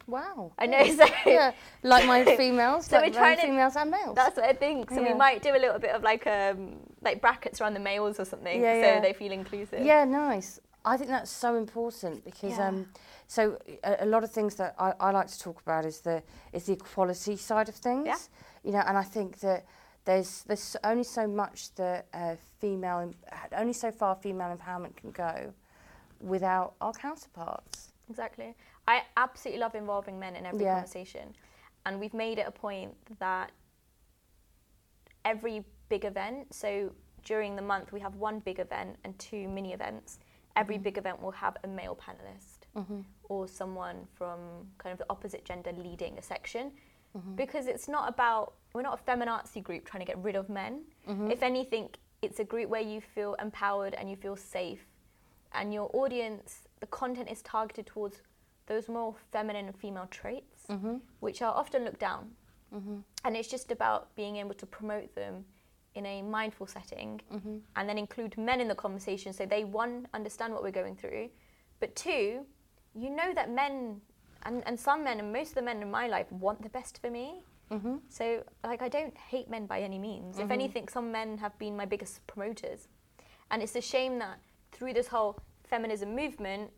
Wow. 0.06 0.52
I 0.58 0.66
know, 0.66 0.84
so 0.96 1.06
yeah, 1.26 1.52
like 1.82 2.06
my 2.06 2.24
females, 2.36 2.86
So 2.86 2.96
like 2.96 3.12
we're 3.12 3.18
trying 3.18 3.36
to- 3.36 3.42
females 3.42 3.76
and 3.76 3.90
males. 3.90 4.14
That's 4.14 4.36
what 4.36 4.46
I 4.46 4.52
think. 4.52 4.90
So 4.90 5.00
Yeah. 5.00 5.12
we 5.12 5.14
might 5.18 5.42
do 5.42 5.50
a 5.50 5.58
little 5.58 5.78
bit 5.78 5.90
of 5.94 6.02
like 6.02 6.26
um, 6.26 6.76
like 7.02 7.20
brackets 7.20 7.60
around 7.60 7.74
the 7.74 7.80
males 7.80 8.20
or 8.20 8.24
something, 8.24 8.60
Yeah, 8.60 8.74
so 8.74 8.86
yeah. 8.86 9.00
they 9.00 9.12
feel 9.12 9.32
inclusive. 9.32 9.84
Yeah, 9.84 10.04
nice. 10.04 10.60
I 10.84 10.96
think 10.96 11.10
that's 11.10 11.32
so 11.32 11.56
important 11.56 12.24
because 12.24 12.56
um, 12.60 12.86
so 13.26 13.58
a, 13.82 13.96
a 14.04 14.06
lot 14.06 14.22
of 14.22 14.30
things 14.30 14.54
that 14.54 14.76
I, 14.78 14.92
I 15.00 15.10
like 15.10 15.26
to 15.26 15.38
talk 15.40 15.60
about 15.60 15.84
is 15.84 16.00
the 16.00 16.22
is 16.52 16.66
the 16.66 16.74
equality 16.74 17.36
side 17.36 17.68
of 17.68 17.74
things. 17.74 18.06
Yeah. 18.06 18.16
You 18.62 18.72
know, 18.72 18.84
and 18.86 18.96
I 18.96 19.02
think 19.02 19.40
that 19.40 19.64
there's 20.04 20.44
there's 20.44 20.76
only 20.84 21.02
so 21.02 21.26
much 21.26 21.74
that 21.74 22.06
uh, 22.14 22.36
female 22.60 23.12
only 23.56 23.72
so 23.72 23.90
far 23.90 24.14
female 24.14 24.56
empowerment 24.56 24.94
can 24.94 25.10
go 25.10 25.52
without 26.20 26.74
our 26.80 26.92
counterparts. 26.92 27.88
Exactly. 28.08 28.54
I 28.88 29.02
absolutely 29.16 29.60
love 29.60 29.74
involving 29.74 30.18
men 30.18 30.36
in 30.36 30.46
every 30.46 30.64
Yeah. 30.64 30.74
conversation. 30.74 31.34
And 31.84 32.00
we've 32.00 32.14
made 32.14 32.38
it 32.38 32.46
a 32.46 32.50
point 32.50 32.94
that 33.18 33.52
every 35.24 35.64
big 35.88 36.04
event, 36.04 36.54
so 36.54 36.92
during 37.24 37.56
the 37.56 37.62
month 37.62 37.92
we 37.92 38.00
have 38.00 38.14
one 38.16 38.40
big 38.40 38.58
event 38.58 38.98
and 39.04 39.18
two 39.18 39.48
mini 39.48 39.72
events. 39.72 40.18
Every 40.54 40.76
mm-hmm. 40.76 40.84
big 40.84 40.98
event 40.98 41.20
will 41.20 41.32
have 41.32 41.56
a 41.64 41.68
male 41.68 41.96
panelist 41.96 42.66
mm-hmm. 42.76 43.00
or 43.28 43.46
someone 43.46 44.06
from 44.14 44.38
kind 44.78 44.92
of 44.92 44.98
the 44.98 45.06
opposite 45.10 45.44
gender 45.44 45.72
leading 45.72 46.18
a 46.18 46.22
section. 46.22 46.72
Mm-hmm. 47.16 47.34
Because 47.34 47.66
it's 47.66 47.88
not 47.88 48.08
about, 48.08 48.54
we're 48.72 48.82
not 48.82 49.00
a 49.00 49.10
feminazi 49.10 49.62
group 49.62 49.84
trying 49.84 50.00
to 50.04 50.06
get 50.06 50.18
rid 50.22 50.36
of 50.36 50.48
men. 50.48 50.82
If 51.30 51.42
anything, 51.42 51.90
it's 52.22 52.40
a 52.40 52.44
group 52.44 52.68
where 52.68 52.82
you 52.82 53.00
feel 53.00 53.34
empowered 53.34 53.94
and 53.94 54.10
you 54.10 54.16
feel 54.16 54.36
safe 54.36 54.84
and 55.56 55.72
your 55.72 55.90
audience, 55.94 56.68
the 56.80 56.86
content 56.86 57.28
is 57.30 57.42
targeted 57.42 57.86
towards 57.86 58.20
those 58.66 58.88
more 58.88 59.14
feminine 59.32 59.66
and 59.66 59.76
female 59.76 60.08
traits, 60.10 60.64
mm-hmm. 60.68 60.96
which 61.20 61.42
are 61.42 61.54
often 61.54 61.84
looked 61.84 62.00
down. 62.00 62.30
Mm-hmm. 62.74 62.98
And 63.24 63.36
it's 63.36 63.48
just 63.48 63.70
about 63.70 64.14
being 64.16 64.36
able 64.36 64.54
to 64.54 64.66
promote 64.66 65.14
them 65.14 65.44
in 65.94 66.04
a 66.04 66.22
mindful 66.22 66.66
setting 66.66 67.20
mm-hmm. 67.32 67.56
and 67.76 67.88
then 67.88 67.96
include 67.96 68.36
men 68.36 68.60
in 68.60 68.68
the 68.68 68.74
conversation 68.74 69.32
so 69.32 69.46
they, 69.46 69.64
one, 69.64 70.06
understand 70.12 70.52
what 70.52 70.62
we're 70.62 70.70
going 70.70 70.96
through, 70.96 71.30
but 71.80 71.94
two, 71.96 72.44
you 72.94 73.10
know 73.10 73.32
that 73.34 73.50
men, 73.50 74.00
and, 74.42 74.62
and 74.66 74.78
some 74.78 75.04
men, 75.04 75.20
and 75.20 75.32
most 75.32 75.50
of 75.50 75.54
the 75.54 75.62
men 75.62 75.80
in 75.80 75.90
my 75.90 76.06
life, 76.06 76.30
want 76.30 76.62
the 76.62 76.68
best 76.68 77.00
for 77.00 77.10
me. 77.10 77.42
So, 78.08 78.44
like, 78.64 78.80
I 78.80 78.88
don't 78.88 79.16
hate 79.16 79.50
men 79.50 79.66
by 79.66 79.80
any 79.80 79.98
means. 79.98 80.38
If 80.38 80.52
anything, 80.52 80.86
some 80.86 81.10
men 81.10 81.36
have 81.38 81.58
been 81.58 81.76
my 81.76 81.84
biggest 81.84 82.24
promoters. 82.28 82.86
And 83.50 83.60
it's 83.60 83.74
a 83.74 83.80
shame 83.80 84.20
that 84.20 84.38
through 84.70 84.92
this 84.92 85.08
whole 85.08 85.40
feminism 85.64 86.14
movement, 86.14 86.70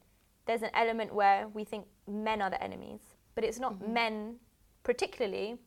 there's 0.48 0.62
an 0.62 0.70
element 0.74 1.14
where 1.14 1.46
we 1.48 1.62
think 1.62 1.86
men 2.08 2.42
are 2.42 2.50
the 2.50 2.60
enemies. 2.60 3.00
But 3.36 3.44
it's 3.44 3.60
not 3.60 3.74
mm-hmm. 3.74 3.92
men 3.92 4.36
particularly, 4.82 5.58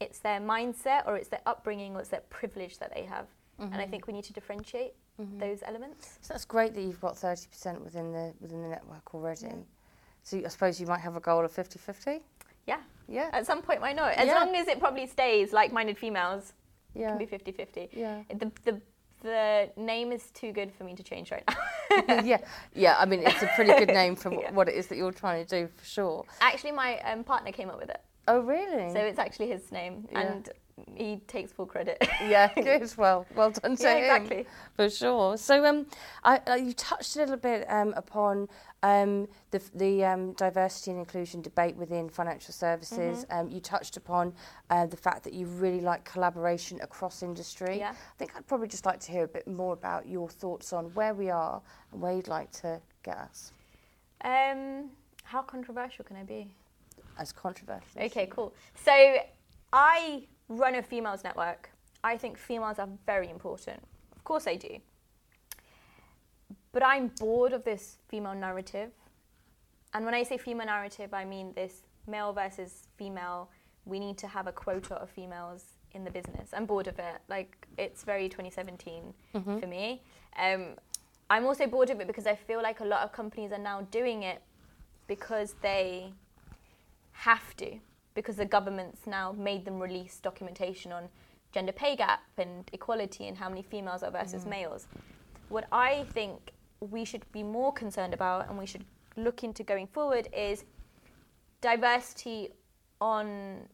it's 0.00 0.18
their 0.18 0.40
mindset 0.40 1.06
or 1.06 1.16
it's 1.16 1.28
their 1.28 1.42
upbringing 1.46 1.94
or 1.94 2.00
it's 2.00 2.08
their 2.08 2.22
privilege 2.30 2.78
that 2.78 2.92
they 2.92 3.04
have. 3.04 3.26
And 3.60 3.72
I 3.74 3.82
mm-hmm. 3.82 3.90
think 3.90 4.06
we 4.08 4.12
need 4.12 4.24
to 4.24 4.32
differentiate 4.32 4.94
mm-hmm. 5.20 5.38
those 5.38 5.62
elements. 5.64 6.18
So 6.22 6.34
that's 6.34 6.44
great 6.44 6.74
that 6.74 6.80
you've 6.80 7.00
got 7.00 7.16
thirty 7.16 7.46
percent 7.48 7.80
within 7.84 8.10
the 8.10 8.34
within 8.40 8.62
the 8.62 8.68
network 8.68 9.14
already. 9.14 9.46
So 10.24 10.42
I 10.44 10.48
suppose 10.48 10.80
you 10.80 10.88
might 10.88 11.00
have 11.00 11.16
a 11.16 11.20
goal 11.20 11.44
of 11.44 11.52
50-50? 11.52 12.22
Yeah. 12.66 12.78
Yeah. 13.06 13.28
At 13.34 13.44
some 13.44 13.60
point, 13.60 13.82
why 13.82 13.92
not? 13.92 14.14
As 14.14 14.26
Yeah. 14.26 14.36
long 14.36 14.56
as 14.56 14.68
it 14.68 14.80
probably 14.80 15.06
stays 15.06 15.52
like 15.52 15.70
minded 15.70 15.98
females, 15.98 16.54
it 16.94 17.00
Yeah. 17.00 17.10
can 17.10 17.18
be 17.18 17.26
50 17.26 17.52
50. 17.52 17.90
Yeah. 17.92 18.22
The, 18.30 18.50
the, 18.64 18.80
the 19.24 19.70
name 19.76 20.12
is 20.12 20.30
too 20.30 20.52
good 20.52 20.70
for 20.72 20.84
me 20.84 20.94
to 20.94 21.02
change 21.02 21.32
right 21.32 21.42
now. 21.48 22.20
yeah, 22.22 22.38
yeah. 22.74 22.96
I 22.98 23.06
mean, 23.06 23.20
it's 23.24 23.42
a 23.42 23.50
pretty 23.56 23.72
good 23.72 23.88
name 23.88 24.14
for 24.14 24.32
Yeah. 24.40 24.52
what 24.52 24.68
it 24.68 24.74
is 24.74 24.86
that 24.88 24.96
you're 24.96 25.12
trying 25.12 25.44
to 25.44 25.60
do, 25.60 25.68
for 25.74 25.84
sure. 25.84 26.24
Actually, 26.40 26.72
my 26.72 26.98
um, 27.00 27.24
partner 27.24 27.50
came 27.50 27.70
up 27.70 27.78
with 27.80 27.88
it. 27.90 28.00
Oh, 28.28 28.40
really? 28.40 28.92
So 28.92 29.00
it's 29.00 29.18
actually 29.18 29.48
his 29.48 29.72
name, 29.72 30.06
Yeah. 30.12 30.20
and 30.20 30.48
he 30.96 31.16
takes 31.26 31.52
full 31.52 31.66
credit. 31.66 31.98
yeah, 32.28 32.50
good. 32.54 32.92
Well, 32.98 33.26
well 33.34 33.50
done 33.50 33.76
to 33.76 33.82
Yeah, 33.82 33.94
him. 33.94 34.04
exactly. 34.04 34.46
For 34.74 34.90
sure. 34.90 35.36
So, 35.36 35.64
um, 35.64 35.86
I, 36.22 36.40
uh, 36.46 36.54
you 36.54 36.72
touched 36.72 37.16
a 37.16 37.20
little 37.20 37.36
bit 37.36 37.66
um, 37.70 37.94
upon 37.96 38.48
um, 38.82 39.28
the, 39.50 39.62
the 39.74 40.04
um, 40.04 40.32
diversity 40.32 40.90
and 40.90 41.00
inclusion 41.00 41.42
debate 41.42 41.76
within 41.76 42.08
financial 42.08 42.52
services. 42.52 43.24
Mm-hmm. 43.24 43.38
Um, 43.38 43.50
you 43.50 43.60
touched 43.60 43.96
upon 43.96 44.32
uh, 44.70 44.86
the 44.86 44.96
fact 44.96 45.22
that 45.24 45.32
you 45.32 45.46
really 45.46 45.80
like 45.80 46.04
collaboration 46.04 46.80
across 46.82 47.22
industry. 47.22 47.78
Yeah. 47.78 47.90
I 47.90 48.18
think 48.18 48.32
I'd 48.36 48.46
probably 48.46 48.68
just 48.68 48.84
like 48.86 49.00
to 49.00 49.12
hear 49.12 49.24
a 49.24 49.28
bit 49.28 49.46
more 49.46 49.72
about 49.72 50.08
your 50.08 50.28
thoughts 50.28 50.72
on 50.72 50.86
where 50.94 51.14
we 51.14 51.30
are 51.30 51.60
and 51.92 52.00
where 52.00 52.14
you'd 52.14 52.28
like 52.28 52.50
to 52.62 52.80
get 53.02 53.16
us 53.16 53.52
Um, 54.24 54.90
how 55.24 55.42
controversial 55.42 56.04
can 56.04 56.16
I 56.16 56.22
be? 56.24 56.54
as 57.18 57.30
controversial. 57.32 58.02
Okay, 58.02 58.26
cool. 58.26 58.52
So 58.84 58.92
I 59.72 60.24
run 60.48 60.74
a 60.74 60.82
females 60.82 61.24
network. 61.24 61.70
I 62.02 62.16
think 62.16 62.36
females 62.38 62.78
are 62.78 62.88
very 63.06 63.30
important. 63.30 63.80
Of 64.14 64.24
course 64.24 64.46
I 64.46 64.56
do. 64.56 64.78
But 66.72 66.84
I'm 66.84 67.08
bored 67.18 67.52
of 67.52 67.64
this 67.64 67.98
female 68.08 68.34
narrative. 68.34 68.90
And 69.92 70.04
when 70.04 70.14
I 70.14 70.22
say 70.22 70.36
female 70.36 70.66
narrative, 70.66 71.14
I 71.14 71.24
mean 71.24 71.52
this 71.54 71.82
male 72.06 72.32
versus 72.32 72.88
female. 72.96 73.50
We 73.84 74.00
need 74.00 74.18
to 74.18 74.26
have 74.26 74.46
a 74.46 74.52
quota 74.52 74.94
of 74.94 75.10
females 75.10 75.64
in 75.92 76.04
the 76.04 76.10
business. 76.10 76.50
I'm 76.52 76.66
bored 76.66 76.88
of 76.88 76.98
it. 76.98 77.20
Like, 77.28 77.66
it's 77.78 78.02
very 78.02 78.28
2017 78.28 79.14
for 79.60 79.66
me. 79.66 80.02
Um, 80.38 80.74
I'm 81.30 81.46
also 81.46 81.66
bored 81.66 81.90
of 81.90 82.00
it 82.00 82.06
because 82.06 82.26
I 82.26 82.34
feel 82.34 82.62
like 82.62 82.80
a 82.80 82.84
lot 82.84 83.02
of 83.02 83.12
companies 83.12 83.52
are 83.52 83.58
now 83.58 83.82
doing 83.90 84.24
it 84.24 84.42
because 85.06 85.54
they 85.62 86.12
have 87.12 87.56
to 87.56 87.78
because 88.14 88.36
the 88.36 88.44
government's 88.44 89.06
now 89.06 89.32
made 89.32 89.64
them 89.64 89.78
release 89.80 90.18
documentation 90.20 90.92
on 90.92 91.08
gender 91.52 91.72
pay 91.72 91.96
gap 91.96 92.20
and 92.38 92.68
equality 92.72 93.28
and 93.28 93.36
how 93.38 93.48
many 93.48 93.62
females 93.62 94.02
are 94.02 94.10
versus 94.10 94.44
males. 94.46 94.86
What 95.48 95.66
I 95.70 96.04
think 96.12 96.52
we 96.80 97.04
should 97.04 97.30
be 97.32 97.42
more 97.42 97.72
concerned 97.72 98.14
about 98.14 98.48
and 98.48 98.58
we 98.58 98.66
should 98.66 98.84
look 99.16 99.44
into 99.44 99.62
going 99.62 99.86
forward 99.86 100.28
is 100.36 100.64
diversity 101.60 102.50
on 103.00 103.68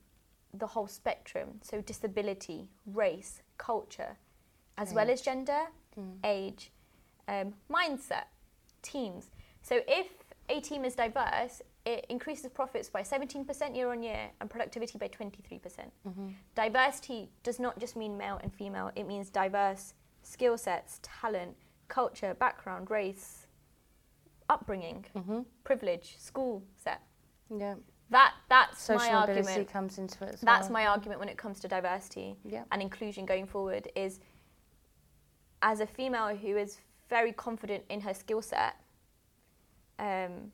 the 0.52 0.66
whole 0.66 0.86
spectrum, 0.88 1.60
so 1.62 1.80
disability, 1.80 2.68
race, 2.86 3.42
culture, 3.56 4.16
as 4.76 4.90
Mm. 4.90 4.94
well 4.96 5.10
as 5.10 5.22
gender, 5.22 5.68
age, 6.24 6.72
um, 7.28 7.54
mindset, 7.70 8.24
teams. 8.82 9.30
So 9.62 9.80
if 9.86 10.08
a 10.48 10.60
team 10.60 10.84
is 10.84 10.94
diverse, 10.94 11.62
it 11.84 12.04
increases 12.08 12.50
profits 12.50 12.90
by 12.90 13.02
17% 13.02 13.74
year 13.74 13.90
on 13.90 14.02
year 14.02 14.30
and 14.40 14.50
productivity 14.50 14.98
by 14.98 15.08
23%. 15.08 15.62
percent 15.62 15.92
Diversity 16.54 17.30
does 17.42 17.58
not 17.58 17.78
just 17.78 17.96
mean 17.96 18.16
male 18.16 18.38
and 18.42 18.52
female, 18.52 18.90
it 18.94 19.06
means 19.06 19.30
diverse 19.30 19.94
skill 20.22 20.58
sets, 20.58 21.00
talent, 21.02 21.56
culture, 21.88 22.34
background, 22.34 22.90
race, 22.90 23.46
upbringing, 24.48 25.04
privilege, 25.64 26.16
school 26.18 26.62
set. 26.76 27.00
Yeah. 27.56 27.74
That 28.10 28.34
that's 28.48 28.82
Social 28.82 29.06
my 29.06 29.12
argument. 29.14 29.68
comes 29.68 29.96
into 29.98 30.24
it 30.24 30.34
as 30.34 30.40
That's 30.40 30.64
well. 30.64 30.72
my 30.72 30.86
argument 30.86 31.20
when 31.20 31.28
it 31.28 31.38
comes 31.38 31.60
to 31.60 31.68
diversity 31.68 32.36
Yeah. 32.44 32.64
and 32.72 32.82
inclusion 32.82 33.24
going 33.24 33.46
forward 33.46 33.88
is 33.94 34.18
as 35.62 35.78
a 35.80 35.86
female 35.86 36.34
who 36.36 36.56
is 36.56 36.78
very 37.08 37.32
confident 37.32 37.84
in 37.88 38.00
her 38.00 38.12
skill 38.14 38.42
set, 38.42 38.74
um, 39.98 40.50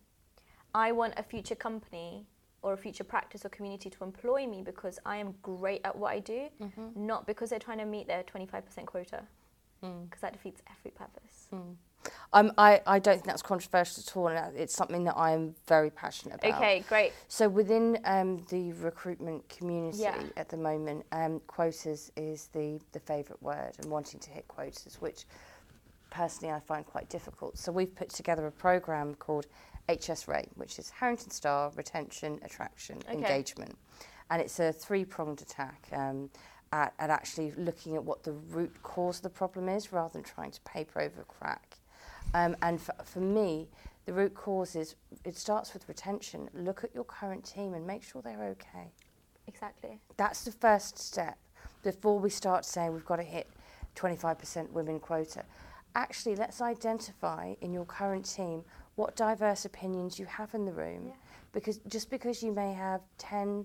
I 0.76 0.92
want 0.92 1.14
a 1.16 1.22
future 1.22 1.54
company 1.54 2.26
or 2.60 2.74
a 2.74 2.76
future 2.76 3.02
practice 3.04 3.46
or 3.46 3.48
community 3.48 3.88
to 3.88 4.04
employ 4.04 4.46
me 4.46 4.60
because 4.62 4.98
I 5.06 5.16
am 5.16 5.34
great 5.42 5.80
at 5.84 5.96
what 5.96 6.12
I 6.12 6.18
do, 6.18 6.48
Mm-hmm. 6.62 7.06
not 7.06 7.26
because 7.26 7.48
they're 7.50 7.58
trying 7.68 7.78
to 7.78 7.86
meet 7.86 8.06
their 8.06 8.22
25% 8.22 8.84
quota, 8.86 9.22
Mm. 9.82 10.04
because 10.08 10.22
that 10.22 10.32
defeats 10.32 10.62
every 10.74 10.90
purpose. 10.90 11.48
Um, 12.32 12.50
I, 12.56 12.80
I 12.86 12.98
don't 12.98 13.16
think 13.16 13.26
that's 13.26 13.42
controversial 13.42 14.02
at 14.06 14.16
all, 14.16 14.28
and 14.28 14.56
it's 14.56 14.74
something 14.74 15.04
that 15.04 15.16
I 15.16 15.32
am 15.32 15.54
very 15.66 15.90
passionate 15.90 16.36
about. 16.36 16.54
Okay, 16.62 16.82
great. 16.88 17.12
So 17.28 17.46
within 17.48 17.98
um, 18.04 18.42
the 18.48 18.72
recruitment 18.74 19.46
community 19.50 19.98
Yeah. 19.98 20.22
at 20.36 20.48
the 20.48 20.56
moment, 20.56 21.04
um, 21.12 21.40
quotas 21.46 22.10
is 22.16 22.48
the, 22.54 22.80
the 22.92 23.00
favourite 23.00 23.42
word, 23.42 23.72
and 23.78 23.90
wanting 23.90 24.18
to 24.20 24.30
hit 24.30 24.48
quotas, 24.48 24.96
which 25.00 25.24
personally 26.10 26.54
I 26.54 26.60
find 26.60 26.84
quite 26.86 27.08
difficult. 27.10 27.58
So 27.58 27.70
we've 27.70 27.94
put 27.94 28.08
together 28.08 28.46
a 28.46 28.52
program 28.52 29.14
called 29.16 29.46
HS 29.88 30.28
Rate, 30.28 30.50
which 30.54 30.78
is 30.78 30.90
Harrington 30.90 31.30
Star 31.30 31.70
Retention, 31.76 32.38
Attraction, 32.42 32.98
Okay. 33.08 33.16
Engagement, 33.16 33.76
and 34.30 34.42
it's 34.42 34.58
a 34.58 34.72
three-pronged 34.72 35.40
attack. 35.42 35.88
Um, 35.92 36.30
at, 36.72 36.92
at 36.98 37.10
actually 37.10 37.52
looking 37.56 37.94
at 37.94 38.04
what 38.04 38.24
the 38.24 38.32
root 38.32 38.82
cause 38.82 39.18
of 39.18 39.22
the 39.22 39.30
problem 39.30 39.68
is 39.68 39.92
rather 39.92 40.12
than 40.12 40.22
trying 40.22 40.50
to 40.50 40.60
paper 40.62 41.00
over 41.00 41.20
a 41.20 41.24
crack. 41.24 41.78
Um, 42.34 42.56
and 42.60 42.80
for, 42.80 42.94
for 43.04 43.20
me, 43.20 43.68
the 44.04 44.12
root 44.12 44.34
cause 44.34 44.76
is 44.76 44.94
it 45.24 45.36
starts 45.36 45.72
with 45.72 45.88
retention. 45.88 46.48
Look 46.54 46.84
at 46.84 46.94
your 46.94 47.04
current 47.04 47.44
team 47.44 47.74
and 47.74 47.86
make 47.86 48.02
sure 48.02 48.22
they're 48.22 48.44
okay. 48.44 48.92
Exactly. 49.46 50.00
That's 50.16 50.44
the 50.44 50.52
first 50.52 50.98
step 50.98 51.38
before 51.82 52.18
we 52.18 52.30
start 52.30 52.64
saying 52.64 52.92
we've 52.92 53.04
got 53.04 53.16
to 53.16 53.22
hit 53.22 53.48
25% 53.94 54.70
women 54.70 55.00
quota. 55.00 55.44
Actually, 55.94 56.36
let's 56.36 56.60
identify 56.60 57.54
in 57.60 57.72
your 57.72 57.84
current 57.84 58.24
team 58.26 58.64
what 58.96 59.14
diverse 59.16 59.64
opinions 59.64 60.18
you 60.18 60.26
have 60.26 60.52
in 60.54 60.64
the 60.64 60.72
room. 60.72 61.06
Yeah. 61.06 61.12
Because 61.52 61.78
just 61.88 62.10
because 62.10 62.42
you 62.42 62.52
may 62.52 62.72
have 62.74 63.00
10 63.18 63.64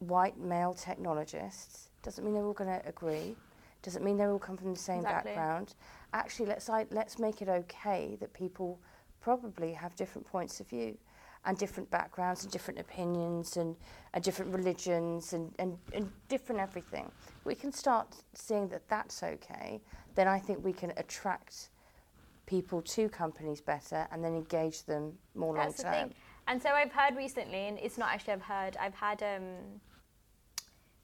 white 0.00 0.38
male 0.38 0.74
technologists 0.74 1.90
doesn't 2.02 2.24
mean 2.24 2.34
they're 2.34 2.44
all 2.44 2.52
going 2.52 2.70
to 2.80 2.86
agree. 2.88 3.36
Doesn't 3.82 4.04
mean 4.04 4.16
they 4.16 4.24
all 4.24 4.38
come 4.38 4.56
from 4.56 4.72
the 4.74 4.78
same 4.80 4.98
Exactly. 5.00 5.30
background. 5.34 5.74
Actually, 6.12 6.46
let's 6.46 6.68
i- 6.68 6.86
let's 6.90 7.18
make 7.18 7.40
it 7.42 7.48
okay 7.48 8.16
that 8.20 8.32
people 8.32 8.80
probably 9.20 9.72
have 9.72 9.94
different 9.96 10.26
points 10.26 10.60
of 10.60 10.66
view 10.68 10.96
and 11.44 11.58
different 11.58 11.90
backgrounds 11.90 12.44
and 12.44 12.52
different 12.52 12.78
opinions 12.78 13.56
and, 13.56 13.76
and 14.14 14.22
different 14.22 14.52
religions 14.54 15.32
and, 15.32 15.52
and, 15.58 15.76
and 15.92 16.10
different 16.28 16.60
everything. 16.60 17.10
We 17.44 17.54
can 17.56 17.72
start 17.72 18.14
seeing 18.34 18.68
that 18.68 18.88
that's 18.88 19.22
okay, 19.22 19.80
then 20.14 20.28
I 20.28 20.38
think 20.38 20.64
we 20.64 20.72
can 20.72 20.92
attract 20.96 21.70
people 22.52 22.82
to 22.82 23.08
companies 23.08 23.62
better 23.62 24.06
and 24.12 24.22
then 24.22 24.34
engage 24.34 24.84
them 24.84 25.04
more 25.34 25.56
long 25.56 25.72
term. 25.72 26.10
And 26.48 26.60
so 26.60 26.68
I've 26.68 26.92
heard 26.92 27.16
recently, 27.16 27.62
and 27.68 27.78
it's 27.78 27.96
not 27.96 28.10
actually 28.12 28.34
I've 28.34 28.42
heard, 28.42 28.76
I've 28.78 28.94
had 28.94 29.22
um, 29.22 29.46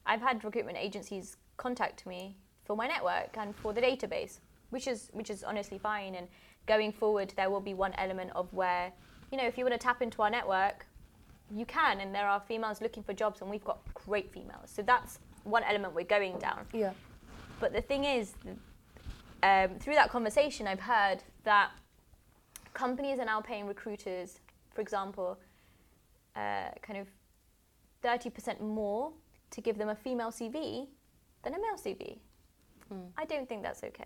I've 0.05 0.21
had 0.21 0.43
recruitment 0.43 0.77
agencies 0.77 1.37
contact 1.57 2.05
me 2.05 2.37
for 2.65 2.75
my 2.75 2.87
network 2.87 3.35
and 3.41 3.55
for 3.55 3.73
the 3.73 3.81
database, 3.81 4.33
which 4.69 4.87
is 4.87 5.09
which 5.13 5.31
is 5.31 5.43
honestly 5.43 5.79
fine. 5.79 6.13
And 6.19 6.27
going 6.67 6.91
forward, 6.91 7.33
there 7.35 7.49
will 7.49 7.65
be 7.71 7.73
one 7.73 7.93
element 7.93 8.29
of 8.35 8.53
where, 8.53 8.91
you 9.31 9.37
know, 9.39 9.47
if 9.47 9.57
you 9.57 9.63
want 9.65 9.73
to 9.73 9.83
tap 9.87 10.03
into 10.03 10.21
our 10.21 10.29
network, 10.29 10.85
you 11.59 11.65
can, 11.65 11.99
and 12.01 12.13
there 12.13 12.27
are 12.27 12.39
females 12.47 12.79
looking 12.79 13.01
for 13.01 13.13
jobs, 13.13 13.41
and 13.41 13.49
we've 13.49 13.65
got 13.71 13.79
great 13.95 14.31
females. 14.31 14.69
So 14.75 14.83
that's 14.83 15.17
one 15.45 15.63
element 15.63 15.95
we're 15.95 16.13
going 16.17 16.37
down. 16.37 16.67
Yeah. 16.73 16.93
But 17.59 17.73
the 17.73 17.81
thing 17.81 18.03
is, 18.05 18.35
um, 19.43 19.79
through 19.79 19.95
that 19.95 20.09
conversation, 20.09 20.67
I've 20.67 20.79
heard 20.79 21.23
that 21.43 21.71
companies 22.73 23.19
are 23.19 23.25
now 23.25 23.41
paying 23.41 23.65
recruiters, 23.67 24.39
for 24.73 24.81
example, 24.81 25.37
uh, 26.35 26.69
kind 26.81 26.99
of 26.99 27.07
30% 28.03 28.61
more 28.61 29.11
to 29.51 29.61
give 29.61 29.77
them 29.77 29.89
a 29.89 29.95
female 29.95 30.31
CV 30.31 30.87
than 31.43 31.53
a 31.53 31.57
male 31.57 31.75
CV. 31.77 32.17
I 33.17 33.25
don't 33.25 33.47
think 33.47 33.61
that's 33.61 33.83
okay. 33.83 34.05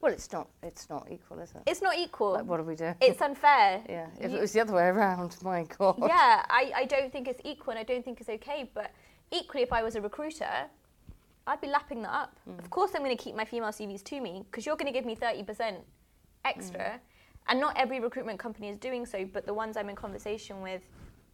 Well, 0.00 0.10
it's 0.12 0.32
not 0.32 0.48
it's 0.62 0.88
not 0.88 1.06
equal, 1.10 1.38
is 1.40 1.50
it? 1.50 1.62
It's 1.66 1.82
not 1.82 1.98
equal. 1.98 2.32
Like, 2.32 2.46
what 2.46 2.56
do 2.56 2.62
we 2.62 2.74
do? 2.74 2.94
it's 3.00 3.20
unfair. 3.20 3.82
yeah. 3.88 4.06
If 4.18 4.30
You- 4.30 4.38
it 4.38 4.40
was 4.40 4.52
the 4.52 4.60
other 4.60 4.72
way 4.74 4.84
around, 4.86 5.36
my 5.42 5.64
God. 5.64 5.96
yeah, 5.98 6.44
I, 6.48 6.72
I 6.74 6.84
don't 6.86 7.12
think 7.12 7.28
it's 7.28 7.40
equal 7.44 7.72
and 7.72 7.78
I 7.80 7.82
don't 7.82 8.02
think 8.02 8.20
it's 8.20 8.30
okay. 8.30 8.70
But 8.72 8.92
equally, 9.30 9.62
if 9.62 9.72
I 9.72 9.82
was 9.82 9.96
a 9.96 10.00
recruiter, 10.00 10.64
I'd 11.50 11.60
be 11.60 11.66
lapping 11.66 12.02
that 12.02 12.12
up. 12.12 12.38
Hmm. 12.44 12.58
Of 12.58 12.70
course, 12.70 12.92
I'm 12.94 13.02
going 13.02 13.16
to 13.16 13.22
keep 13.22 13.34
my 13.34 13.44
female 13.44 13.70
CVs 13.70 14.04
to 14.04 14.20
me 14.20 14.44
because 14.50 14.64
you're 14.64 14.76
going 14.76 14.86
to 14.86 14.92
give 14.92 15.04
me 15.04 15.16
30% 15.16 15.76
extra. 16.44 16.90
Hmm. 16.92 16.96
And 17.48 17.60
not 17.60 17.76
every 17.76 17.98
recruitment 18.00 18.38
company 18.38 18.68
is 18.68 18.76
doing 18.76 19.04
so, 19.04 19.24
but 19.24 19.46
the 19.46 19.54
ones 19.54 19.76
I'm 19.76 19.88
in 19.88 19.96
conversation 19.96 20.62
with, 20.62 20.82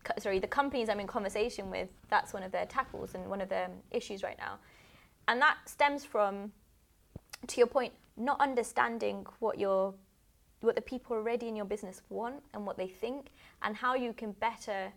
co- 0.04 0.14
sorry, 0.18 0.38
the 0.38 0.46
companies 0.46 0.88
I'm 0.88 1.00
in 1.00 1.06
conversation 1.06 1.70
with, 1.70 1.88
that's 2.08 2.32
one 2.32 2.42
of 2.42 2.52
their 2.52 2.64
tackles 2.64 3.14
and 3.14 3.28
one 3.28 3.40
of 3.40 3.48
their 3.48 3.68
issues 3.90 4.22
right 4.22 4.38
now. 4.38 4.58
And 5.28 5.40
that 5.42 5.56
stems 5.66 6.04
from, 6.04 6.52
to 7.48 7.58
your 7.58 7.66
point, 7.66 7.92
not 8.16 8.40
understanding 8.40 9.26
what 9.40 9.58
your 9.58 9.94
what 10.60 10.74
the 10.74 10.80
people 10.80 11.14
already 11.14 11.48
in 11.48 11.54
your 11.54 11.66
business 11.66 12.00
want 12.08 12.42
and 12.54 12.64
what 12.66 12.78
they 12.78 12.88
think 12.88 13.26
and 13.62 13.76
how 13.76 13.94
you 13.94 14.14
can 14.14 14.32
better 14.32 14.90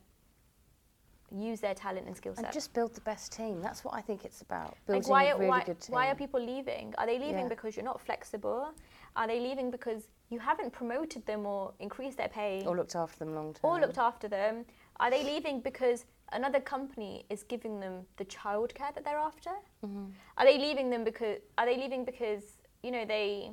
use 1.32 1.60
their 1.60 1.74
talent 1.74 2.08
and 2.08 2.16
skill 2.16 2.36
set. 2.36 2.46
And 2.46 2.54
just 2.54 2.74
build 2.74 2.94
the 2.94 3.02
best 3.02 3.32
team. 3.32 3.62
That's 3.62 3.84
what 3.84 3.94
I 3.94 4.02
think 4.02 4.26
it's 4.26 4.42
about. 4.42 4.78
Building 4.88 5.04
like 5.04 5.10
why, 5.10 5.24
a 5.26 5.36
really 5.36 5.48
why, 5.50 5.64
good 5.64 5.80
team. 5.82 5.94
why 5.94 6.10
are 6.10 6.16
people 6.16 6.40
leaving? 6.40 6.94
Are 6.98 7.06
they 7.06 7.20
leaving 7.20 7.46
Yeah. 7.46 7.48
because 7.48 7.76
you're 7.76 7.86
not 7.86 8.02
flexible? 8.02 8.74
Are 9.16 9.28
they 9.28 9.40
leaving 9.40 9.72
because 9.72 10.04
you 10.30 10.40
haven't 10.40 10.72
promoted 10.72 11.26
them 11.26 11.46
or 11.46 11.74
increased 11.80 12.18
their 12.18 12.30
pay 12.30 12.64
or 12.66 12.76
looked 12.76 12.96
after 12.96 13.20
them 13.20 13.34
long 13.36 13.54
term? 13.54 13.70
or 13.70 13.80
looked 13.80 13.98
after 13.98 14.28
them? 14.28 14.66
Are 15.00 15.10
they 15.10 15.24
leaving 15.24 15.62
because 15.62 16.06
another 16.32 16.60
company 16.60 17.26
is 17.30 17.44
giving 17.44 17.80
them 17.80 18.06
the 18.18 18.26
childcare 18.26 18.94
that 18.94 19.04
they're 19.04 19.18
after? 19.18 19.52
Mm-hmm. 19.86 20.06
Are 20.38 20.46
they 20.46 20.58
leaving 20.58 20.90
them 20.90 21.04
because 21.04 21.38
are 21.58 21.66
they 21.66 21.78
leaving 21.78 22.06
because 22.06 22.44
you 22.84 22.92
know 22.92 23.06
they 23.06 23.52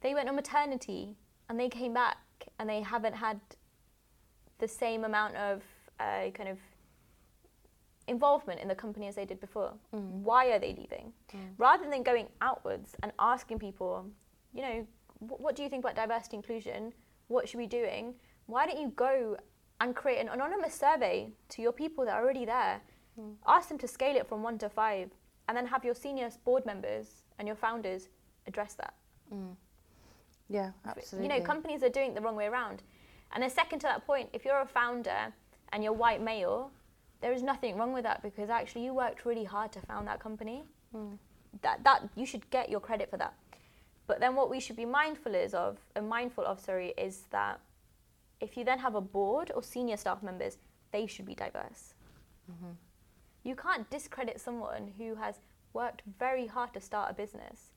they 0.00 0.14
went 0.14 0.28
on 0.28 0.36
maternity 0.36 1.16
and 1.48 1.58
they 1.58 1.68
came 1.68 1.92
back 1.92 2.18
and 2.58 2.68
they 2.68 2.80
haven't 2.80 3.14
had 3.14 3.40
the 4.58 4.68
same 4.68 5.04
amount 5.04 5.36
of 5.36 5.62
uh, 6.00 6.30
kind 6.34 6.48
of 6.48 6.58
involvement 8.06 8.60
in 8.60 8.68
the 8.68 8.74
company 8.74 9.06
as 9.06 9.14
they 9.14 9.24
did 9.24 9.40
before. 9.40 9.72
Mm. 9.94 10.10
Why 10.22 10.46
are 10.46 10.58
they 10.58 10.74
leaving? 10.74 11.12
Mm. 11.34 11.38
Rather 11.58 11.88
than 11.88 12.02
going 12.02 12.28
outwards 12.40 12.96
and 13.02 13.12
asking 13.18 13.58
people, 13.58 14.06
you 14.54 14.62
know, 14.62 14.86
what, 15.18 15.40
what 15.40 15.56
do 15.56 15.62
you 15.62 15.68
think 15.68 15.84
about 15.84 15.96
diversity 15.96 16.36
inclusion? 16.36 16.92
What 17.28 17.48
should 17.48 17.58
we 17.58 17.64
be 17.64 17.76
doing? 17.76 18.14
Why 18.46 18.66
don't 18.66 18.80
you 18.80 18.92
go 18.96 19.36
and 19.80 19.94
create 19.94 20.20
an 20.20 20.28
anonymous 20.28 20.74
survey 20.74 21.30
to 21.50 21.62
your 21.62 21.72
people 21.72 22.04
that 22.06 22.14
are 22.14 22.22
already 22.22 22.46
there? 22.46 22.80
Mm. 23.20 23.34
Ask 23.46 23.68
them 23.68 23.78
to 23.78 23.88
scale 23.88 24.16
it 24.16 24.26
from 24.26 24.42
one 24.42 24.58
to 24.58 24.68
five, 24.68 25.10
and 25.48 25.56
then 25.56 25.66
have 25.66 25.84
your 25.84 25.94
senior 25.94 26.30
board 26.44 26.64
members 26.66 27.22
and 27.38 27.46
your 27.46 27.56
founders 27.56 28.08
address 28.46 28.74
that. 28.74 28.94
Yeah, 30.48 30.70
absolutely. 30.86 31.28
You 31.28 31.40
know, 31.40 31.44
companies 31.44 31.82
are 31.82 31.88
doing 31.88 32.10
it 32.10 32.14
the 32.14 32.20
wrong 32.20 32.36
way 32.36 32.46
around. 32.46 32.82
And 33.32 33.42
then 33.42 33.50
second 33.50 33.80
to 33.80 33.86
that 33.86 34.06
point, 34.06 34.30
if 34.32 34.44
you're 34.44 34.60
a 34.60 34.66
founder 34.66 35.32
and 35.72 35.82
you're 35.82 35.92
white 35.92 36.22
male, 36.22 36.70
there 37.20 37.32
is 37.32 37.42
nothing 37.42 37.76
wrong 37.76 37.92
with 37.92 38.04
that 38.04 38.22
because 38.22 38.48
actually 38.50 38.84
you 38.84 38.94
worked 38.94 39.24
really 39.24 39.44
hard 39.44 39.72
to 39.72 39.80
found 39.80 40.06
that 40.08 40.20
company. 40.20 40.64
Hmm. 40.92 41.14
That 41.62 41.82
that 41.84 42.08
you 42.14 42.26
should 42.26 42.48
get 42.50 42.68
your 42.68 42.80
credit 42.80 43.10
for 43.10 43.16
that. 43.16 43.34
But 44.06 44.20
then 44.20 44.34
what 44.34 44.50
we 44.50 44.58
should 44.58 44.76
be 44.76 44.86
mindful 44.86 45.34
is 45.34 45.54
of, 45.54 45.76
and 45.94 46.08
mindful 46.08 46.44
of, 46.44 46.60
sorry, 46.60 46.94
is 46.96 47.26
that 47.30 47.60
if 48.40 48.56
you 48.56 48.64
then 48.64 48.78
have 48.78 48.94
a 48.94 49.00
board 49.00 49.52
or 49.54 49.62
senior 49.62 49.98
staff 49.98 50.22
members, 50.22 50.56
they 50.92 51.06
should 51.06 51.26
be 51.26 51.34
diverse. 51.34 51.94
Mm-hmm. 52.50 52.72
You 53.44 53.54
can't 53.54 53.88
discredit 53.90 54.40
someone 54.40 54.92
who 54.96 55.14
has 55.16 55.40
worked 55.74 56.02
very 56.18 56.46
hard 56.46 56.72
to 56.72 56.80
start 56.80 57.10
a 57.10 57.14
business. 57.14 57.72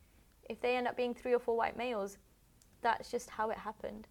If 0.49 0.61
they 0.61 0.77
end 0.77 0.87
up 0.87 0.95
being 0.95 1.13
three 1.13 1.33
or 1.33 1.39
four 1.39 1.57
white 1.57 1.77
males, 1.77 2.17
that's 2.81 3.11
just 3.11 3.29
how 3.29 3.49
it 3.49 3.57
happened. 3.57 4.07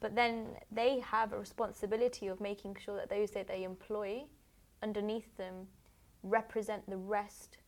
But 0.00 0.14
then 0.14 0.48
they 0.70 1.00
have 1.00 1.32
a 1.32 1.38
responsibility 1.38 2.26
of 2.28 2.40
making 2.40 2.76
sure 2.84 2.96
that 2.96 3.08
those 3.08 3.30
that 3.32 3.46
they 3.46 3.64
employ 3.64 4.24
underneath 4.82 5.36
them 5.36 5.68
represent 6.22 6.88
the 6.88 6.96
rest 6.96 7.58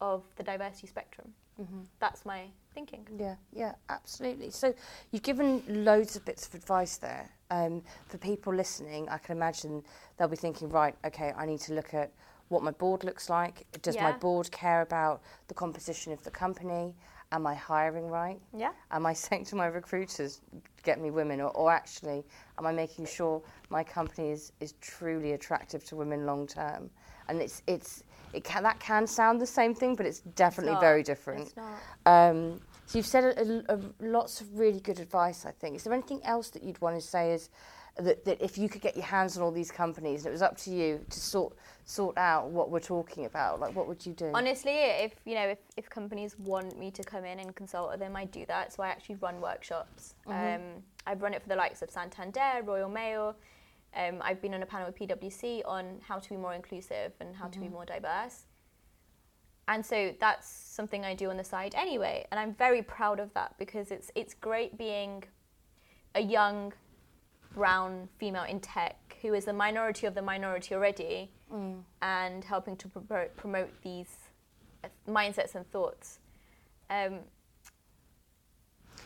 of 0.00 0.24
the 0.36 0.42
diversity 0.42 0.86
spectrum. 0.86 1.32
Mm-hmm. 1.60 1.80
That's 1.98 2.24
my 2.24 2.44
thinking. 2.74 3.06
Yeah, 3.18 3.34
yeah, 3.52 3.74
absolutely. 3.90 4.50
So 4.50 4.74
you've 5.10 5.22
given 5.22 5.62
loads 5.68 6.16
of 6.16 6.24
bits 6.24 6.46
of 6.46 6.54
advice 6.54 6.96
there. 6.96 7.28
Um, 7.50 7.82
for 8.06 8.16
people 8.16 8.54
listening, 8.54 9.08
I 9.08 9.18
can 9.18 9.36
imagine 9.36 9.82
they'll 10.16 10.28
be 10.28 10.36
thinking, 10.36 10.70
right, 10.70 10.94
okay, 11.04 11.32
I 11.36 11.44
need 11.44 11.60
to 11.60 11.74
look 11.74 11.92
at 11.92 12.12
what 12.48 12.62
my 12.62 12.70
board 12.70 13.04
looks 13.04 13.28
like. 13.28 13.66
Does 13.82 13.96
my 13.96 14.12
board 14.12 14.50
care 14.50 14.82
about 14.82 15.22
the 15.48 15.54
composition 15.54 16.12
of 16.12 16.22
the 16.24 16.30
company? 16.30 16.96
Am 17.32 17.46
I 17.46 17.54
hiring 17.54 18.08
right? 18.08 18.40
Yeah. 18.56 18.72
Am 18.90 19.06
I 19.06 19.12
saying 19.26 19.44
to 19.46 19.56
my 19.56 19.66
recruiters, 19.66 20.40
get 20.82 21.00
me 21.00 21.10
women? 21.10 21.40
Or, 21.40 21.50
or 21.50 21.70
actually, 21.70 22.24
am 22.58 22.66
I 22.66 22.72
making 22.72 23.06
sure 23.06 23.42
my 23.68 23.84
company 23.84 24.30
is, 24.30 24.52
is 24.60 24.74
truly 24.80 25.32
attractive 25.32 25.84
to 25.86 25.96
women 25.96 26.26
long 26.26 26.46
term? 26.46 26.90
And 27.28 27.40
it's, 27.40 27.62
it's, 27.66 28.02
it 28.32 28.42
can, 28.42 28.62
that 28.64 28.80
can 28.80 29.06
sound 29.06 29.40
the 29.40 29.46
same 29.46 29.74
thing, 29.74 29.94
but 29.94 30.06
it's 30.06 30.20
definitely 30.20 30.72
not. 30.72 30.80
very 30.80 31.02
different. 31.02 31.42
It's 31.42 31.56
not. 31.56 32.30
Um, 32.30 32.60
so 32.86 32.98
you've 32.98 33.06
said 33.06 33.24
a, 33.24 33.72
a, 33.72 33.76
a, 33.76 33.80
lots 34.00 34.40
of 34.40 34.58
really 34.58 34.80
good 34.80 34.98
advice. 34.98 35.46
I 35.46 35.52
think. 35.52 35.76
Is 35.76 35.84
there 35.84 35.92
anything 35.92 36.20
else 36.24 36.50
that 36.50 36.64
you'd 36.64 36.80
want 36.80 37.00
to 37.00 37.06
say? 37.06 37.32
Is 37.32 37.48
that, 37.96 38.24
that 38.24 38.40
if 38.40 38.56
you 38.56 38.68
could 38.68 38.80
get 38.80 38.96
your 38.96 39.04
hands 39.04 39.36
on 39.36 39.42
all 39.42 39.50
these 39.50 39.70
companies 39.70 40.20
and 40.20 40.28
it 40.28 40.32
was 40.32 40.42
up 40.42 40.56
to 40.58 40.70
you 40.70 41.04
to 41.10 41.20
sort 41.20 41.56
sort 41.84 42.16
out 42.16 42.50
what 42.50 42.70
we're 42.70 42.78
talking 42.78 43.24
about, 43.24 43.58
like 43.58 43.74
what 43.74 43.88
would 43.88 44.04
you 44.06 44.12
do? 44.12 44.30
Honestly, 44.34 44.72
if 44.72 45.14
you 45.24 45.34
know, 45.34 45.48
if, 45.48 45.58
if 45.76 45.90
companies 45.90 46.38
want 46.38 46.78
me 46.78 46.90
to 46.90 47.02
come 47.02 47.24
in 47.24 47.40
and 47.40 47.54
consult 47.54 47.90
with 47.90 48.00
them, 48.00 48.16
I 48.16 48.24
do 48.26 48.44
that. 48.46 48.72
So 48.72 48.82
I 48.82 48.88
actually 48.88 49.16
run 49.16 49.40
workshops. 49.40 50.14
Um, 50.26 50.82
I've 51.06 51.22
run 51.22 51.34
it 51.34 51.42
for 51.42 51.48
the 51.48 51.56
likes 51.56 51.82
of 51.82 51.90
Santander, 51.90 52.62
Royal 52.64 52.88
Mail. 52.88 53.36
Um, 53.96 54.18
I've 54.20 54.40
been 54.40 54.54
on 54.54 54.62
a 54.62 54.66
panel 54.66 54.86
with 54.86 54.96
PwC 54.96 55.62
on 55.64 56.00
how 56.06 56.18
to 56.18 56.28
be 56.28 56.36
more 56.36 56.54
inclusive 56.54 57.12
and 57.20 57.34
how 57.34 57.48
to 57.48 57.58
be 57.58 57.68
more 57.68 57.84
diverse. 57.84 58.44
And 59.66 59.84
so 59.84 60.14
that's 60.18 60.48
something 60.48 61.04
I 61.04 61.14
do 61.14 61.30
on 61.30 61.36
the 61.36 61.44
side 61.44 61.74
anyway, 61.76 62.26
and 62.30 62.40
I'm 62.40 62.54
very 62.54 62.82
proud 62.82 63.20
of 63.20 63.32
that 63.34 63.54
because 63.58 63.90
it's 63.90 64.10
it's 64.14 64.34
great 64.34 64.76
being 64.76 65.22
a 66.14 66.20
young 66.20 66.72
brown 67.54 68.08
female 68.18 68.44
in 68.44 68.60
tech 68.60 68.96
who 69.22 69.34
is 69.34 69.44
the 69.44 69.52
minority 69.52 70.06
of 70.06 70.14
the 70.14 70.22
minority 70.22 70.74
already 70.74 71.30
and 72.02 72.44
helping 72.44 72.76
to 72.76 72.88
promote, 72.88 73.36
promote 73.36 73.70
these 73.82 74.14
uh, 74.84 74.88
mindsets 75.08 75.54
and 75.54 75.68
thoughts. 75.70 76.20
Um, 76.88 77.18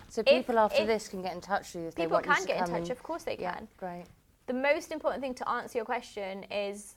so 0.08 0.20
if- 0.20 0.26
people 0.26 0.58
after 0.58 0.82
if 0.82 0.86
this 0.86 1.08
can 1.08 1.22
get 1.22 1.34
in 1.34 1.40
touch 1.40 1.74
with 1.74 1.82
you 1.82 1.88
if 1.88 1.94
they 1.94 2.02
people 2.02 2.16
want 2.16 2.26
you 2.26 2.34
can 2.34 2.44
get 2.46 2.68
in 2.68 2.74
touch, 2.74 2.90
of 2.90 3.02
course 3.02 3.24
they 3.24 3.36
yeah, 3.38 3.54
can. 3.54 3.68
great. 3.78 4.04
The 4.46 4.52
most 4.52 4.92
important 4.92 5.22
thing 5.22 5.34
to 5.34 5.48
answer 5.48 5.78
your 5.78 5.86
question 5.86 6.44
is 6.50 6.96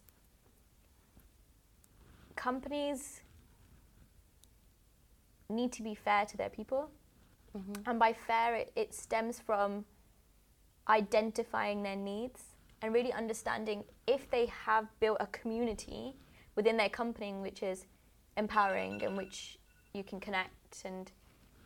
companies 2.36 3.22
need 5.50 5.72
to 5.72 5.82
be 5.82 5.96
fair 5.96 6.26
to 6.26 6.38
their 6.38 6.50
people. 6.50 6.90
And 7.88 7.98
by 7.98 8.14
fair, 8.14 8.54
it, 8.54 8.72
it 8.76 8.94
stems 8.94 9.40
from 9.40 9.84
identifying 10.90 11.84
their 11.84 11.96
needs 11.96 12.42
and 12.82 12.94
really 12.94 13.12
understanding 13.14 13.84
if 14.06 14.30
they 14.30 14.46
have 14.66 14.88
built 15.00 15.18
a 15.20 15.28
community 15.28 16.16
within 16.56 16.78
their 16.78 16.90
company 16.90 17.34
which 17.34 17.62
is 17.64 17.86
empowering 18.38 19.04
and 19.04 19.18
which 19.18 19.58
you 19.94 20.04
can 20.04 20.20
connect 20.20 20.84
and 20.86 21.12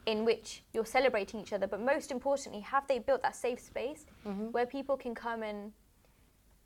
in 0.06 0.26
which 0.26 0.64
you're 0.74 0.86
celebrating 0.86 1.40
each 1.40 1.54
other. 1.54 1.68
But 1.68 1.82
most 1.82 2.12
importantly, 2.12 2.62
have 2.62 2.88
they 2.88 3.00
built 3.00 3.22
that 3.22 3.36
safe 3.36 3.60
space 3.60 4.06
where 4.52 4.66
people 4.66 4.98
can 4.98 5.14
come 5.14 5.44
and, 5.44 5.72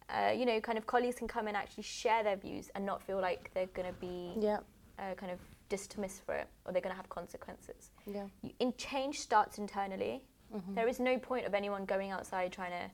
uh, 0.10 0.32
you 0.32 0.46
know, 0.46 0.60
kind 0.62 0.78
of 0.78 0.86
colleagues 0.88 1.16
can 1.18 1.28
come 1.28 1.48
and 1.48 1.58
actually 1.58 1.84
share 1.84 2.24
their 2.24 2.38
views 2.38 2.70
and 2.76 2.86
not 2.86 3.02
feel 3.04 3.20
like 3.20 3.52
they're 3.54 3.66
going 3.74 3.88
to 3.88 4.00
be 4.00 4.34
Yeah, 4.40 4.60
uh, 5.00 5.16
kind 5.16 5.32
of 5.32 5.40
dismissed 5.68 6.24
for 6.26 6.36
it 6.36 6.48
or 6.66 6.72
they're 6.72 6.82
going 6.82 6.94
to 6.94 6.98
have 6.98 7.10
consequences. 7.10 7.90
yeah, 8.06 8.28
You, 8.42 8.52
in 8.60 8.74
change 8.78 9.20
starts 9.20 9.58
internally. 9.58 10.22
Mm-hmm. 10.56 10.74
There 10.74 10.88
is 10.88 11.00
no 11.00 11.18
point 11.18 11.46
of 11.46 11.54
anyone 11.54 11.86
going 11.86 12.12
outside 12.12 12.52
trying 12.52 12.72
to 12.72 12.92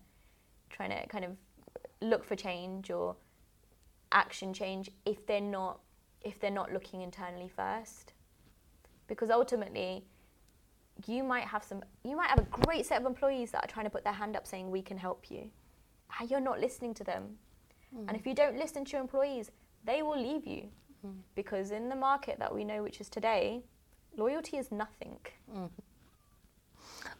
trying 0.70 0.90
to 0.90 1.06
kind 1.08 1.26
of 1.26 1.32
look 2.02 2.24
for 2.24 2.36
change 2.36 2.90
or 2.90 3.16
action 4.12 4.54
change 4.54 4.90
if 5.06 5.26
they're 5.28 5.42
not 5.42 5.80
if 6.22 6.40
they're 6.40 6.52
not 6.52 6.72
looking 6.72 7.02
internally 7.02 7.50
first. 7.56 8.14
Because 9.08 9.30
ultimately 9.30 10.06
you 11.08 11.24
might 11.24 11.46
have 11.46 11.64
some 11.64 11.84
you 12.04 12.16
might 12.16 12.30
have 12.30 12.40
a 12.40 12.48
great 12.66 12.86
set 12.86 13.00
of 13.00 13.06
employees 13.06 13.52
that 13.52 13.64
are 13.64 13.68
trying 13.68 13.86
to 13.86 13.90
put 13.90 14.04
their 14.04 14.14
hand 14.14 14.36
up 14.36 14.48
saying 14.48 14.70
we 14.72 14.82
can 14.82 14.98
help 14.98 15.30
you. 15.30 15.50
You're 16.28 16.40
not 16.40 16.60
listening 16.60 16.94
to 16.96 17.04
them. 17.04 17.38
Mm. 17.96 18.06
And 18.08 18.18
if 18.18 18.26
you 18.26 18.34
don't 18.34 18.58
listen 18.58 18.86
to 18.86 18.92
your 18.92 19.02
employees, 19.02 19.52
they 19.86 20.02
will 20.02 20.22
leave 20.22 20.46
you. 20.46 20.68
Mm-hmm. 21.06 21.20
Because 21.36 21.72
in 21.72 21.90
the 21.90 21.96
market 21.96 22.38
that 22.40 22.54
we 22.54 22.64
know 22.64 22.84
which 22.84 23.02
is 23.02 23.10
today, 23.10 23.64
loyalty 24.18 24.58
is 24.58 24.72
nothing. 24.72 25.18
Mm-hmm. 25.50 25.66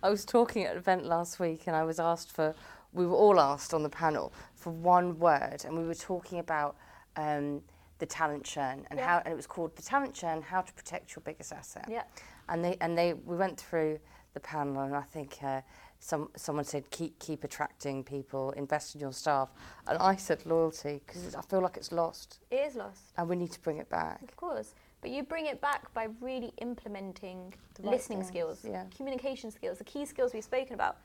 I 0.04 0.10
was 0.10 0.26
talking 0.26 0.64
at 0.66 0.72
an 0.72 0.78
event 0.78 1.06
last 1.06 1.40
week 1.40 1.64
and 1.68 1.76
I 1.76 1.84
was 1.84 2.00
asked 2.00 2.32
for, 2.32 2.56
we 2.94 3.06
were 3.06 3.16
all 3.16 3.40
asked 3.40 3.74
on 3.74 3.84
the 3.84 3.90
panel 3.90 4.34
for 4.56 4.72
one 4.72 5.18
word 5.20 5.64
and 5.66 5.78
we 5.78 5.86
were 5.86 5.96
talking 5.96 6.40
about 6.40 6.76
um, 7.16 7.62
the 8.00 8.06
talent 8.06 8.44
churn 8.44 8.86
and 8.90 9.00
Yeah. 9.00 9.06
how, 9.08 9.18
and 9.20 9.34
it 9.34 9.36
was 9.36 9.48
called 9.48 9.76
the 9.76 9.82
talent 9.82 10.14
churn, 10.14 10.42
how 10.42 10.62
to 10.62 10.74
protect 10.74 11.16
your 11.16 11.24
biggest 11.24 11.52
asset. 11.54 11.86
Yeah. 11.90 12.04
And 12.50 12.64
they, 12.66 12.78
and 12.82 12.98
they, 12.98 13.14
we 13.14 13.36
went 13.38 13.60
through 13.60 14.00
the 14.34 14.40
panel 14.40 14.82
and 14.82 14.96
I 14.96 15.02
think 15.02 15.38
uh, 15.44 15.62
some, 16.00 16.30
someone 16.36 16.66
said 16.66 16.90
keep, 16.90 17.20
keep 17.20 17.44
attracting 17.44 18.04
people, 18.04 18.52
invest 18.52 18.96
in 18.96 19.02
your 19.02 19.14
staff. 19.14 19.50
And 19.88 19.98
I 20.00 20.16
said 20.16 20.46
loyalty 20.46 21.02
because 21.06 21.36
I 21.36 21.42
feel 21.42 21.62
like 21.62 21.78
it's 21.78 21.92
lost 21.92 22.40
It 22.50 22.56
is 22.56 22.76
lost. 22.76 23.02
and 23.18 23.30
we 23.30 23.36
need 23.36 23.52
to 23.52 23.60
bring 23.62 23.78
it 23.78 23.90
back. 23.90 24.22
Of 24.24 24.36
course. 24.36 24.74
But 25.02 25.12
you 25.12 25.24
bring 25.24 25.48
it 25.48 25.60
back 25.62 25.94
by 25.94 26.08
really 26.20 26.54
implementing 26.60 27.54
The 27.76 27.84
right 27.84 27.92
listening 27.92 28.20
things, 28.20 28.28
skills, 28.28 28.66
yeah. 28.68 28.86
communication 28.96 29.50
skills, 29.52 29.80
the 29.80 29.84
key 29.84 30.06
skills 30.06 30.34
we've 30.34 30.44
spoken 30.44 30.76
about. 30.76 30.98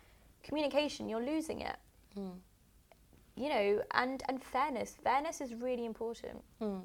Communication, 0.42 1.08
you're 1.08 1.24
losing 1.24 1.60
it. 1.60 1.76
Hmm. 2.14 2.28
You 3.36 3.48
know, 3.48 3.82
and, 3.94 4.22
and 4.28 4.42
fairness. 4.42 4.96
Fairness 5.02 5.40
is 5.40 5.54
really 5.54 5.86
important. 5.86 6.42
Hmm. 6.60 6.80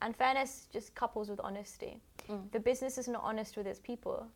And 0.00 0.16
fairness 0.16 0.68
just 0.72 0.94
couples 0.94 1.28
with 1.30 1.40
honesty. 1.40 2.00
If 2.28 2.52
the 2.52 2.60
business 2.60 2.98
is 2.98 3.08
not 3.08 3.22
honest 3.24 3.56
with 3.56 3.66
its 3.66 3.78
people, 3.78 4.26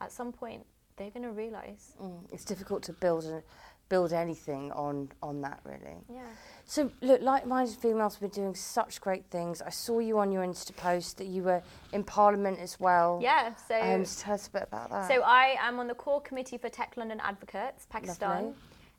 at 0.00 0.12
some 0.12 0.32
point 0.32 0.64
they're 0.96 1.10
going 1.10 1.22
to 1.22 1.32
realize. 1.32 1.94
Mm. 2.02 2.24
It's 2.32 2.44
difficult 2.44 2.82
to 2.84 2.92
build 2.92 3.24
a, 3.24 3.42
build 3.88 4.12
anything 4.12 4.72
on, 4.72 5.10
on 5.22 5.40
that 5.42 5.60
really. 5.64 5.96
Yeah. 6.12 6.20
So, 6.64 6.90
look, 7.00 7.22
like-minded 7.22 7.76
females 7.76 8.14
have 8.14 8.20
been 8.20 8.42
doing 8.42 8.54
such 8.54 9.00
great 9.00 9.24
things. 9.30 9.62
I 9.62 9.70
saw 9.70 10.00
you 10.00 10.18
on 10.18 10.30
your 10.30 10.44
Insta 10.44 10.76
post 10.76 11.16
that 11.16 11.26
you 11.26 11.42
were 11.42 11.62
in 11.94 12.04
Parliament 12.04 12.58
as 12.60 12.78
well. 12.78 13.18
Yeah. 13.22 13.54
So. 13.54 13.80
Um, 13.80 14.04
so 14.04 14.24
tell 14.24 14.34
us 14.34 14.48
a 14.48 14.50
bit 14.50 14.62
about 14.64 14.90
that. 14.90 15.08
So 15.08 15.22
I 15.22 15.56
am 15.60 15.78
on 15.80 15.88
the 15.88 15.94
core 15.94 16.20
committee 16.20 16.58
for 16.58 16.68
Tech 16.68 16.94
London 16.96 17.20
Advocates, 17.24 17.86
Pakistan. 17.88 18.54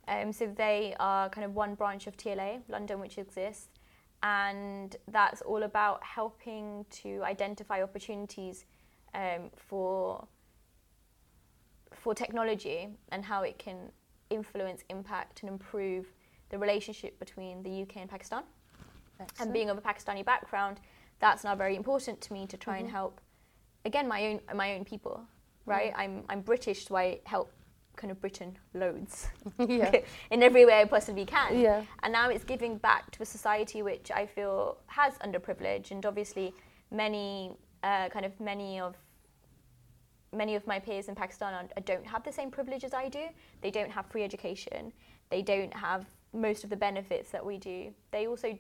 Um, 0.08 0.34
so 0.34 0.48
they 0.48 0.96
are 1.00 1.30
kind 1.30 1.46
of 1.46 1.54
one 1.54 1.76
branch 1.76 2.08
of 2.08 2.18
TLA, 2.18 2.62
London, 2.68 3.00
which 3.00 3.20
exists, 3.20 3.68
and 4.24 4.96
that's 5.08 5.42
all 5.44 5.62
about 5.62 6.04
helping 6.04 6.86
to 7.04 7.22
identify 7.24 7.84
opportunities 7.84 8.66
um, 9.14 9.52
for 9.56 10.28
for 11.94 12.16
technology 12.16 12.88
and 13.12 13.26
how 13.26 13.44
it 13.44 13.60
can 13.60 13.92
influence, 14.30 14.84
impact, 14.90 15.42
and 15.42 15.50
improve 15.50 16.12
the 16.50 16.58
relationship 16.58 17.20
between 17.20 17.64
the 17.64 17.82
UK 17.84 17.98
and 17.98 18.10
Pakistan 18.10 18.44
and 19.40 19.54
being 19.54 19.70
of 19.70 19.78
a 19.78 19.82
Pakistani 19.82 20.24
background, 20.26 20.80
that's 21.20 21.44
now 21.44 21.56
very 21.56 21.76
important 21.76 22.22
to 22.22 22.34
me 22.34 22.48
to 22.48 22.58
try 22.58 22.76
Mm-hmm. 22.76 22.86
and 22.86 22.92
help, 22.92 23.22
again, 23.86 24.08
my 24.08 24.26
own 24.28 24.40
my 24.56 24.76
own 24.76 24.86
people, 24.86 25.22
right? 25.66 25.92
I'm 25.96 26.24
I'm 26.30 26.42
British, 26.42 26.88
so 26.88 26.96
I 26.96 27.20
help 27.26 27.52
kind 27.96 28.12
of 28.12 28.22
Britain 28.22 28.58
loads 28.74 29.28
yeah. 29.68 29.92
in 30.32 30.42
every 30.42 30.66
way 30.66 30.80
I 30.82 30.86
possibly 30.86 31.26
can. 31.26 31.60
Yeah. 31.60 31.84
And 32.04 32.14
now 32.14 32.30
it's 32.30 32.46
giving 32.46 32.78
back 32.78 33.12
to 33.12 33.24
a 33.24 33.26
society 33.26 33.82
which 33.82 34.10
I 34.12 34.26
feel 34.26 34.78
has 34.88 35.14
underprivileged, 35.18 35.92
and 35.92 36.06
obviously 36.06 36.54
many 36.92 37.52
uh, 37.84 38.08
kind 38.10 38.26
of 38.26 38.40
many 38.40 38.80
of 38.80 38.96
many 40.32 40.56
of 40.56 40.66
my 40.68 40.80
peers 40.80 41.08
in 41.08 41.16
Pakistan 41.16 41.54
are, 41.54 41.82
don't 41.82 42.06
have 42.06 42.24
the 42.24 42.32
same 42.32 42.52
privilege 42.52 42.84
as 42.84 42.94
I 42.94 43.10
do. 43.10 43.26
They 43.62 43.72
don't 43.72 43.92
have 43.92 44.06
free 44.08 44.24
education. 44.24 44.94
They 45.30 45.42
don't 45.42 45.74
have 45.74 46.06
most 46.34 46.64
of 46.64 46.70
the 46.70 46.76
benefits 46.76 47.32
that 47.32 47.46
we 47.46 47.58
do. 47.58 47.94
They 48.12 48.28
also 48.28 48.58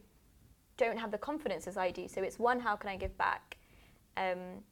don't 0.77 0.97
have 0.97 1.11
the 1.11 1.17
confidence 1.17 1.67
as 1.67 1.77
I 1.77 1.91
do. 1.91 2.07
So 2.07 2.21
it's 2.23 2.39
one, 2.39 2.59
how 2.59 2.75
can 2.75 2.89
I 2.89 2.97
give 2.97 3.15
back? 3.17 3.57
Um, 4.17 4.63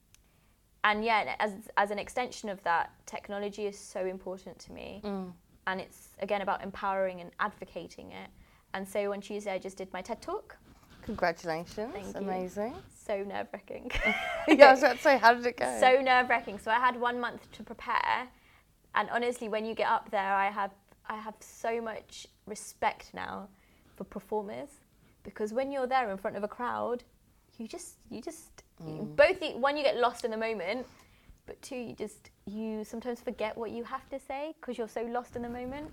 and 0.84 1.04
yeah, 1.04 1.34
as 1.38 1.52
as 1.76 1.90
an 1.90 1.98
extension 1.98 2.48
of 2.48 2.62
that, 2.62 2.90
technology 3.06 3.66
is 3.66 3.78
so 3.78 4.06
important 4.06 4.58
to 4.60 4.72
me, 4.72 5.00
Mm. 5.04 5.32
and 5.66 5.80
it's 5.80 6.10
again 6.20 6.40
about 6.40 6.62
empowering 6.62 7.20
and 7.20 7.30
advocating 7.40 8.12
it. 8.12 8.30
And 8.74 8.86
so 8.86 9.12
on 9.12 9.20
Tuesday, 9.20 9.52
I 9.52 9.58
just 9.58 9.76
did 9.76 9.92
my 9.92 10.02
TED 10.02 10.22
talk. 10.22 10.56
Congratulations. 11.02 11.92
Thank 11.92 12.06
you. 12.06 12.12
So 13.08 13.24
nerve 13.24 13.48
wracking. 13.52 13.90
yeah, 14.48 14.66
I 14.68 14.70
was 14.72 14.80
about 14.80 14.96
to 14.98 15.02
say, 15.02 15.18
how 15.18 15.32
did 15.34 15.46
it 15.46 15.56
go? 15.56 15.76
so 15.80 16.00
nerve 16.00 16.28
wracking. 16.28 16.58
So 16.58 16.70
I 16.70 16.78
had 16.78 17.00
one 17.00 17.18
month 17.18 17.50
to 17.52 17.62
prepare, 17.62 18.28
and 18.94 19.08
honestly, 19.10 19.48
when 19.48 19.64
you 19.64 19.74
get 19.74 19.88
up 19.88 20.10
there, 20.10 20.34
I 20.34 20.50
have 20.50 20.72
I 21.08 21.16
have 21.16 21.34
so 21.40 21.80
much 21.80 22.26
respect 22.46 23.14
now 23.14 23.48
for 23.96 24.04
performers 24.04 24.68
because 25.24 25.52
when 25.54 25.72
you're 25.72 25.86
there 25.86 26.10
in 26.10 26.18
front 26.18 26.36
of 26.36 26.42
a 26.44 26.48
crowd, 26.48 27.02
you 27.58 27.66
just 27.66 27.96
you 28.10 28.20
just 28.20 28.62
Mm. 28.80 29.16
both 29.16 29.42
you, 29.42 29.56
one 29.58 29.76
you 29.76 29.82
get 29.82 29.96
lost 29.96 30.24
in 30.24 30.30
the 30.30 30.36
moment, 30.36 30.86
but 31.46 31.60
two 31.62 31.76
you 31.76 31.94
just 31.94 32.30
you 32.46 32.84
sometimes 32.84 33.20
forget 33.20 33.56
what 33.56 33.70
you 33.72 33.82
have 33.84 34.08
to 34.10 34.18
say 34.20 34.54
because 34.60 34.78
you're 34.78 34.88
so 34.88 35.02
lost 35.02 35.34
in 35.34 35.42
the 35.42 35.48
moment. 35.48 35.90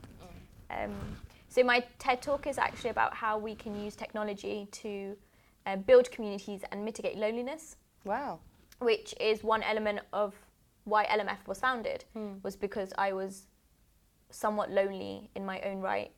Mm. 0.69 0.85
Um, 0.85 0.91
so 1.49 1.63
my 1.63 1.83
TED 1.97 2.21
talk 2.21 2.45
is 2.47 2.57
actually 2.57 2.91
about 2.91 3.13
how 3.15 3.37
we 3.39 3.55
can 3.55 3.73
use 3.83 3.95
technology 3.95 4.67
to 4.83 5.17
uh, 5.65 5.75
build 5.75 6.11
communities 6.11 6.61
and 6.71 6.83
mitigate 6.85 7.17
loneliness 7.17 7.75
Wow. 8.03 8.39
which 8.79 9.13
is 9.19 9.43
one 9.43 9.63
element 9.63 9.99
of 10.13 10.33
why 10.83 11.05
LMF 11.07 11.47
was 11.47 11.59
founded, 11.59 12.05
was 12.43 12.55
because 12.55 12.93
I 12.97 13.13
was 13.13 13.47
somewhat 14.29 14.69
lonely 14.69 15.29
in 15.35 15.45
my 15.45 15.59
own 15.61 15.79
right 15.81 16.11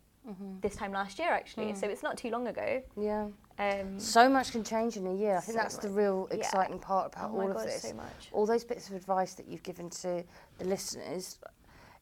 this 0.61 0.75
time 0.75 0.91
last 0.91 1.19
year, 1.19 1.29
actually. 1.29 1.73
So 1.73 1.87
it's 1.87 2.03
not 2.03 2.17
too 2.17 2.29
long 2.29 2.47
ago. 2.47 2.83
Yeah. 2.99 3.27
Um, 3.59 3.97
So 3.97 4.27
much 4.27 4.51
can 4.51 4.61
change 4.65 4.97
in 4.97 5.07
a 5.07 5.13
year. 5.13 5.37
I 5.37 5.39
think 5.39 5.55
So 5.57 5.61
that's 5.63 5.77
the 5.77 5.87
much. 5.87 5.97
real 5.97 6.27
Yeah. 6.29 6.37
exciting 6.37 6.79
part 6.79 7.13
about 7.13 7.31
oh 7.31 7.39
all 7.41 7.47
God, 7.47 7.55
of 7.55 7.63
this. 7.63 7.81
so. 7.83 7.95
All 8.33 8.45
those 8.45 8.65
bits 8.65 8.89
of 8.89 8.95
advice 8.95 9.35
that 9.35 9.47
you've 9.47 9.63
given 9.63 9.89
to 9.91 10.25
the 10.57 10.65
listeners, 10.65 11.39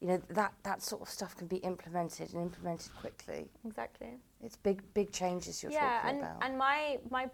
you 0.02 0.08
know, 0.08 0.22
that, 0.30 0.54
that 0.64 0.82
sort 0.82 1.02
of 1.02 1.10
stuff 1.10 1.36
can 1.36 1.48
be 1.48 1.58
implemented 1.58 2.34
and 2.34 2.42
implemented 2.42 2.94
quickly. 2.96 3.48
Exactly. 3.66 4.18
It's 4.44 4.56
big, 4.58 4.82
big 4.94 5.12
changes 5.12 5.64
you're 5.64 5.72
yeah, 5.72 6.02
talking 6.02 6.10
and, 6.10 6.20
about. 6.20 6.38
and 6.42 6.58
my, 6.58 6.98
my, 7.10 7.30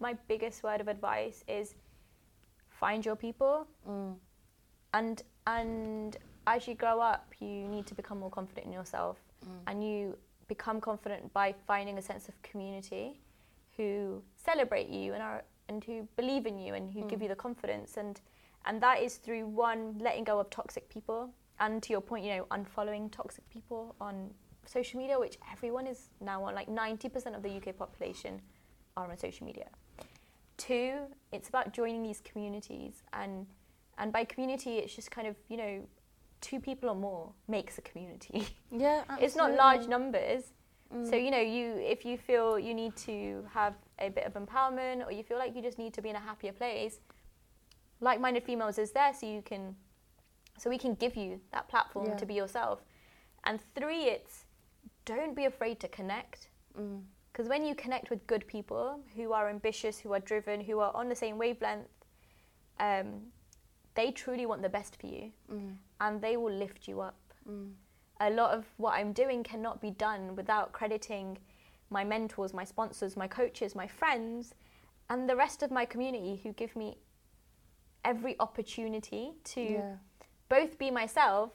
my 0.00 0.16
biggest 0.28 0.62
word 0.62 0.80
of 0.80 0.88
advice 0.88 1.44
is 1.48 1.74
find 2.68 3.04
your 3.04 3.16
people. 3.16 3.66
Mm. 3.88 4.14
And, 4.92 5.22
and 5.46 6.16
as 6.46 6.68
you 6.68 6.74
grow 6.74 7.00
up, 7.00 7.32
you 7.40 7.68
need 7.68 7.86
to 7.86 7.94
become 7.94 8.18
more 8.18 8.30
confident 8.30 8.66
in 8.66 8.72
yourself. 8.72 9.18
And 9.66 9.84
you 9.86 10.16
become 10.48 10.80
confident 10.80 11.32
by 11.32 11.54
finding 11.66 11.98
a 11.98 12.02
sense 12.02 12.28
of 12.28 12.40
community 12.42 13.20
who 13.76 14.22
celebrate 14.36 14.88
you 14.88 15.14
and 15.14 15.22
are 15.22 15.44
and 15.68 15.82
who 15.84 16.06
believe 16.16 16.46
in 16.46 16.58
you 16.58 16.74
and 16.74 16.90
who 16.90 17.06
give 17.08 17.22
you 17.22 17.28
the 17.28 17.34
confidence 17.34 17.96
and 17.96 18.20
and 18.66 18.80
that 18.80 19.02
is 19.02 19.16
through 19.16 19.46
one 19.46 19.98
letting 19.98 20.24
go 20.24 20.38
of 20.38 20.48
toxic 20.50 20.88
people 20.88 21.30
and 21.60 21.82
to 21.82 21.92
your 21.92 22.00
point 22.00 22.24
you 22.24 22.30
know 22.36 22.46
unfollowing 22.50 23.10
toxic 23.10 23.48
people 23.50 23.94
on 24.00 24.30
social 24.66 24.98
media 24.98 25.18
which 25.18 25.38
everyone 25.52 25.86
is 25.86 26.10
now 26.20 26.42
on 26.42 26.54
like 26.54 26.68
90% 26.68 27.36
of 27.36 27.42
the 27.42 27.56
UK 27.56 27.76
population 27.76 28.40
are 28.96 29.10
on 29.10 29.16
social 29.18 29.46
media. 29.46 29.66
Two 30.56 31.00
it's 31.32 31.48
about 31.48 31.72
joining 31.72 32.02
these 32.02 32.20
communities 32.20 33.02
and 33.12 33.46
and 33.98 34.12
by 34.12 34.24
community 34.24 34.78
it's 34.78 34.94
just 34.94 35.10
kind 35.10 35.26
of 35.26 35.36
you 35.48 35.56
know 35.56 35.82
two 36.40 36.60
people 36.60 36.88
or 36.88 36.94
more 36.94 37.32
makes 37.48 37.78
a 37.78 37.82
community. 37.82 38.46
Yeah, 38.70 39.02
it's 39.20 39.36
not 39.36 39.52
large 39.52 39.82
absolutely. 39.82 39.90
numbers. 39.90 40.42
Mm. 40.94 41.10
So 41.10 41.16
you 41.16 41.30
know 41.30 41.40
you 41.40 41.74
if 41.76 42.04
you 42.04 42.16
feel 42.18 42.58
you 42.58 42.74
need 42.74 42.96
to 42.96 43.44
have 43.52 43.74
a 43.98 44.08
bit 44.08 44.24
of 44.24 44.34
empowerment 44.34 45.06
or 45.06 45.12
you 45.12 45.22
feel 45.22 45.38
like 45.38 45.54
you 45.54 45.62
just 45.62 45.78
need 45.78 45.94
to 45.94 46.02
be 46.02 46.10
in 46.10 46.16
a 46.16 46.20
happier 46.20 46.52
place 46.52 46.98
like-minded 48.00 48.42
females 48.42 48.78
is 48.78 48.90
there 48.90 49.12
so 49.14 49.26
you 49.26 49.40
can 49.42 49.74
so 50.58 50.70
we 50.70 50.78
can 50.78 50.94
give 50.94 51.16
you 51.16 51.40
that 51.52 51.68
platform 51.68 52.06
Yeah. 52.06 52.16
to 52.16 52.26
be 52.26 52.34
yourself 52.34 52.84
and 53.44 53.60
three 53.74 54.04
it's 54.04 54.46
don't 55.04 55.34
be 55.34 55.44
afraid 55.44 55.80
to 55.80 55.88
connect 55.88 56.48
Mm. 56.78 57.02
because 57.32 57.48
when 57.48 57.64
you 57.64 57.74
connect 57.74 58.10
with 58.10 58.26
good 58.26 58.46
people 58.46 59.00
who 59.16 59.32
are 59.32 59.48
ambitious 59.48 59.98
who 60.00 60.12
are 60.12 60.20
driven 60.20 60.60
who 60.60 60.80
are 60.80 60.94
on 60.94 61.08
the 61.08 61.14
same 61.16 61.38
wavelength 61.38 61.88
um, 62.80 63.32
they 63.94 64.10
truly 64.10 64.44
want 64.46 64.62
the 64.62 64.68
best 64.68 64.96
for 65.00 65.06
you 65.06 65.32
Mm. 65.50 65.76
and 66.00 66.20
they 66.20 66.36
will 66.36 66.52
lift 66.52 66.88
you 66.88 67.00
up 67.00 67.20
Mm. 67.48 67.74
a 68.20 68.30
lot 68.30 68.50
of 68.58 68.64
what 68.76 68.94
I'm 68.94 69.12
doing 69.12 69.42
cannot 69.44 69.80
be 69.80 69.90
done 69.90 70.34
without 70.36 70.72
crediting 70.72 71.38
my 71.90 72.02
mentors, 72.02 72.52
my 72.54 72.64
sponsors, 72.64 73.16
my 73.16 73.28
coaches, 73.28 73.74
my 73.76 73.86
friends, 73.86 74.54
and 75.10 75.28
the 75.28 75.36
rest 75.36 75.62
of 75.62 75.70
my 75.70 75.84
community 75.84 76.36
who 76.42 76.52
give 76.52 76.74
me 76.74 76.96
every 78.04 78.34
opportunity 78.40 79.34
to 79.44 79.60
Yeah. 79.60 79.96
Both 80.48 80.78
be 80.78 80.90
myself 80.90 81.50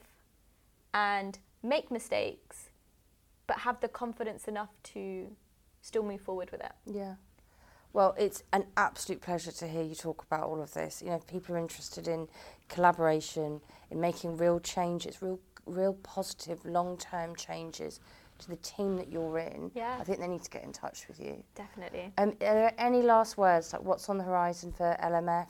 and 0.92 1.38
make 1.62 1.90
mistakes, 1.90 2.70
but 3.46 3.58
have 3.58 3.80
the 3.80 3.88
confidence 3.88 4.48
enough 4.48 4.70
to 4.82 5.28
still 5.82 6.02
move 6.02 6.20
forward 6.20 6.50
with 6.50 6.60
it. 6.60 6.72
Yeah. 6.86 7.14
Well, 7.92 8.14
it's 8.18 8.44
an 8.52 8.66
absolute 8.76 9.20
pleasure 9.20 9.50
to 9.50 9.66
hear 9.66 9.82
you 9.82 9.94
talk 9.94 10.24
about 10.30 10.44
all 10.44 10.62
of 10.62 10.72
this. 10.74 11.02
You 11.02 11.10
know, 11.10 11.18
people 11.26 11.56
are 11.56 11.58
interested 11.58 12.06
in 12.06 12.28
collaboration, 12.68 13.60
in 13.90 14.00
making 14.00 14.36
real 14.36 14.60
changes, 14.60 15.20
real, 15.20 15.40
real 15.66 15.94
positive 15.94 16.64
long-term 16.64 17.34
changes 17.34 17.98
to 18.38 18.48
the 18.48 18.56
team 18.56 18.96
that 18.96 19.10
you're 19.10 19.38
in. 19.38 19.72
Yeah. 19.74 19.96
I 19.98 20.04
think 20.04 20.20
they 20.20 20.28
need 20.28 20.42
to 20.44 20.50
get 20.50 20.62
in 20.62 20.72
touch 20.72 21.08
with 21.08 21.18
you. 21.18 21.42
Definitely. 21.54 22.12
Um, 22.16 22.30
are 22.30 22.54
there 22.54 22.74
any 22.78 23.02
last 23.02 23.36
words, 23.36 23.72
like 23.72 23.82
what's 23.82 24.08
on 24.08 24.18
the 24.18 24.24
horizon 24.24 24.72
for 24.72 24.96
LMF, 25.02 25.48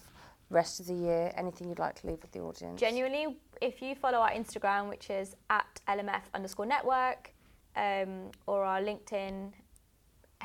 rest 0.50 0.80
of 0.80 0.86
the 0.86 0.94
year? 0.94 1.32
Anything 1.36 1.68
you'd 1.68 1.78
like 1.78 1.94
to 2.00 2.06
leave 2.06 2.20
with 2.20 2.32
the 2.32 2.40
audience? 2.40 2.78
Genuinely, 2.78 3.36
if 3.60 3.80
you 3.80 3.94
follow 3.94 4.18
our 4.18 4.30
Instagram, 4.30 4.88
which 4.88 5.08
is 5.10 5.34
at 5.48 5.80
LMF 5.88 6.22
underscore 6.34 6.66
network, 6.66 7.32
um, 7.76 8.30
or 8.46 8.64
our 8.64 8.80
LinkedIn, 8.80 9.52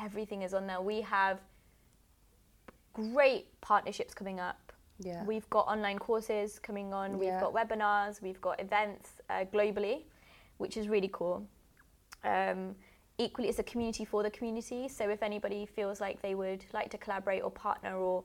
everything 0.00 0.42
is 0.42 0.54
on 0.54 0.66
there. 0.66 0.80
We 0.80 1.00
have 1.02 1.40
great 2.92 3.60
partnerships 3.60 4.14
coming 4.14 4.40
up. 4.40 4.72
Yeah. 4.98 5.24
We've 5.24 5.48
got 5.50 5.66
online 5.66 5.98
courses 5.98 6.58
coming 6.58 6.94
on, 6.94 7.18
we've 7.18 7.28
Yeah. 7.28 7.40
got 7.40 7.52
webinars, 7.52 8.22
we've 8.22 8.40
got 8.40 8.58
events 8.60 9.20
uh, 9.28 9.44
globally, 9.52 10.04
which 10.56 10.76
is 10.78 10.88
really 10.88 11.10
cool. 11.12 11.46
Um, 12.24 12.74
equally, 13.18 13.48
it's 13.50 13.58
a 13.58 13.62
community 13.62 14.04
for 14.06 14.22
the 14.22 14.30
community. 14.30 14.88
So 14.88 15.10
if 15.10 15.22
anybody 15.22 15.66
feels 15.66 16.00
like 16.00 16.22
they 16.22 16.34
would 16.34 16.64
like 16.72 16.90
to 16.90 16.98
collaborate 16.98 17.42
or 17.42 17.50
partner 17.50 17.96
or 17.98 18.24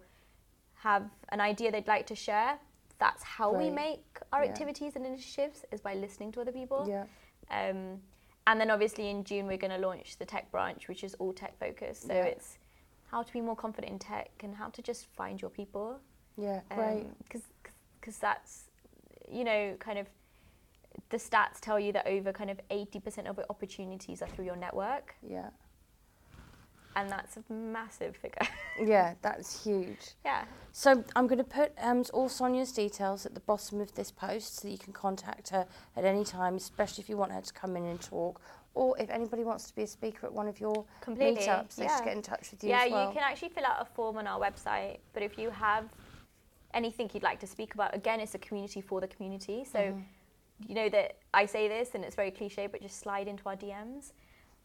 have 0.84 1.04
an 1.30 1.40
idea 1.40 1.72
they'd 1.72 1.88
like 1.88 2.08
to 2.08 2.16
share, 2.16 2.58
that's 2.98 3.24
how 3.24 3.52
we 3.54 3.70
make 3.70 4.04
our 4.34 4.44
Yeah. 4.44 4.50
activities 4.52 4.96
and 4.96 5.06
initiatives 5.06 5.64
is 5.72 5.82
by 5.82 5.94
listening 5.96 6.32
to 6.34 6.42
other 6.42 6.52
people. 6.52 6.88
yeah. 6.88 7.06
Um, 7.50 8.02
and 8.48 8.60
then 8.60 8.72
obviously 8.72 9.10
in 9.10 9.24
June 9.24 9.46
we're 9.46 9.58
going 9.66 9.72
to 9.72 9.78
launch 9.88 10.18
the 10.18 10.26
tech 10.26 10.50
branch, 10.52 10.88
which 10.88 11.04
is 11.04 11.14
all 11.16 11.34
tech 11.34 11.58
focused. 11.60 12.04
So 12.08 12.14
Yeah. 12.14 12.24
it's 12.34 12.58
how 13.12 13.22
to 13.24 13.32
be 13.34 13.42
more 13.42 13.56
confident 13.56 13.92
in 13.94 14.00
tech 14.00 14.32
and 14.44 14.56
how 14.56 14.70
to 14.70 14.82
just 14.82 15.06
find 15.06 15.40
your 15.42 15.52
people 15.52 16.00
Yeah. 16.38 16.62
Great. 16.70 17.06
because 17.24 18.18
that's 18.20 18.70
you 19.30 19.44
know 19.44 19.76
kind 19.80 20.00
of 20.00 20.08
the 21.10 21.18
stats 21.18 21.60
tell 21.62 21.80
you 21.80 21.92
that 21.94 22.08
over 22.08 22.34
kind 22.34 22.50
of 22.50 22.60
80% 22.70 23.28
of 23.28 23.40
opportunities 23.50 24.22
are 24.22 24.28
through 24.28 24.46
your 24.46 24.56
network 24.56 25.16
yeah. 25.22 25.50
And 26.96 27.10
that's 27.10 27.38
a 27.38 27.54
massive 27.54 28.16
figure 28.18 28.48
Yeah. 28.82 29.14
That's 29.22 29.64
huge. 29.64 30.16
yeah 30.26 30.46
So 30.72 31.04
I'm 31.16 31.28
going 31.28 31.38
to 31.38 31.44
put 31.44 31.72
um, 31.82 32.04
all 32.14 32.30
Sonya's 32.30 32.72
details 32.72 33.26
at 33.26 33.34
the 33.34 33.40
bottom 33.42 33.80
of 33.82 33.94
this 33.96 34.12
post 34.12 34.58
so 34.58 34.68
that 34.68 34.72
you 34.72 34.78
can 34.78 34.94
contact 34.94 35.50
her 35.50 35.66
at 35.96 36.06
any 36.06 36.24
time, 36.24 36.56
especially 36.56 37.02
if 37.04 37.10
you 37.10 37.18
want 37.18 37.32
her 37.32 37.42
to 37.42 37.54
come 37.54 37.76
in 37.78 37.86
and 37.86 38.02
talk, 38.02 38.42
or 38.74 38.98
if 38.98 39.10
anybody 39.10 39.44
wants 39.44 39.68
to 39.68 39.76
be 39.76 39.84
a 39.84 39.88
speaker 39.88 40.26
at 40.26 40.34
one 40.34 40.48
of 40.48 40.60
your 40.60 40.86
completely 41.02 41.42
meetups, 41.44 41.76
they 41.76 41.84
yeah. 41.86 41.96
should 41.98 42.06
get 42.06 42.16
in 42.16 42.22
touch 42.22 42.52
with 42.52 42.64
you 42.64 42.70
yeah 42.70 42.88
well. 42.88 43.08
you 43.08 43.14
can 43.14 43.24
actually 43.24 43.50
fill 43.50 43.66
out 43.66 43.82
a 43.82 43.86
form 43.86 44.18
on 44.18 44.28
our 44.28 44.40
website 44.40 45.00
but 45.14 45.22
if 45.22 45.38
you 45.38 45.50
have 45.50 45.86
anything 46.74 47.10
you'd 47.14 47.24
like 47.24 47.40
to 47.40 47.48
speak 47.48 47.74
about 47.74 47.94
again 47.94 48.20
it's 48.20 48.34
a 48.34 48.40
community 48.40 48.80
for 48.82 49.02
the 49.02 49.08
community 49.08 49.66
so 49.70 49.80
Mm-hmm. 49.80 50.70
you 50.70 50.76
know 50.76 50.90
that 50.90 51.18
i 51.34 51.46
say 51.46 51.68
this 51.68 51.96
and 51.96 52.06
it's 52.06 52.16
very 52.16 52.30
cliche 52.32 52.68
but 52.68 52.82
just 52.82 53.00
slide 53.00 53.28
into 53.28 53.44
our 53.50 53.56
dms 53.56 54.14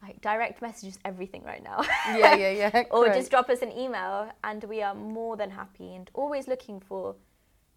like 0.01 0.21
direct 0.21 0.61
messages 0.61 0.99
everything 1.05 1.43
right 1.43 1.63
now 1.63 1.83
yeah, 2.17 2.33
yeah, 2.35 2.51
yeah. 2.73 2.83
or 2.91 3.05
great. 3.05 3.15
just 3.15 3.31
drop 3.31 3.49
us 3.49 3.61
an 3.61 3.71
email 3.71 4.31
and 4.43 4.63
we 4.65 4.81
are 4.81 4.93
more 4.93 5.35
than 5.35 5.49
happy 5.49 5.95
and 5.95 6.09
always 6.13 6.47
looking 6.47 6.79
for 6.79 7.15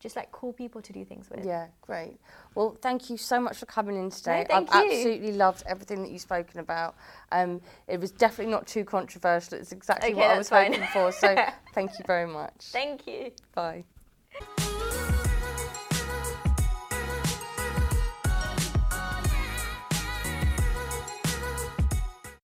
just 0.01 0.17
like 0.17 0.33
cool 0.33 0.53
people 0.53 0.81
to 0.81 0.93
do 0.95 1.05
things 1.05 1.29
with 1.29 1.45
Yeah, 1.45 1.67
great. 1.83 2.19
Well, 2.55 2.75
thank 2.81 3.11
you 3.11 3.19
so 3.19 3.39
much 3.39 3.59
for 3.59 3.67
coming 3.67 3.97
in 3.97 4.09
today. 4.11 4.47
thank 4.49 4.75
I've 4.75 4.85
you. 4.85 4.91
absolutely 4.91 5.33
loved 5.33 5.63
everything 5.67 6.03
that 6.03 6.11
you've 6.11 6.23
spoken 6.23 6.59
about. 6.61 6.97
Um, 7.33 7.61
it 7.87 8.01
was 8.01 8.11
definitely 8.11 8.51
not 8.51 8.67
too 8.67 8.85
controversial. 8.85 9.59
It's 9.59 9.73
exactly 9.73 10.13
Okay, 10.13 10.21
what 10.21 10.31
I 10.31 10.39
was 10.39 10.49
fine. 10.49 10.73
hoping 10.73 10.89
for. 10.93 11.13
So 11.13 11.37
thank 11.75 11.99
you 11.99 12.05
very 12.07 12.27
much. 12.27 12.69
thank 12.73 13.07
you 13.07 13.31
Bye. 13.55 13.85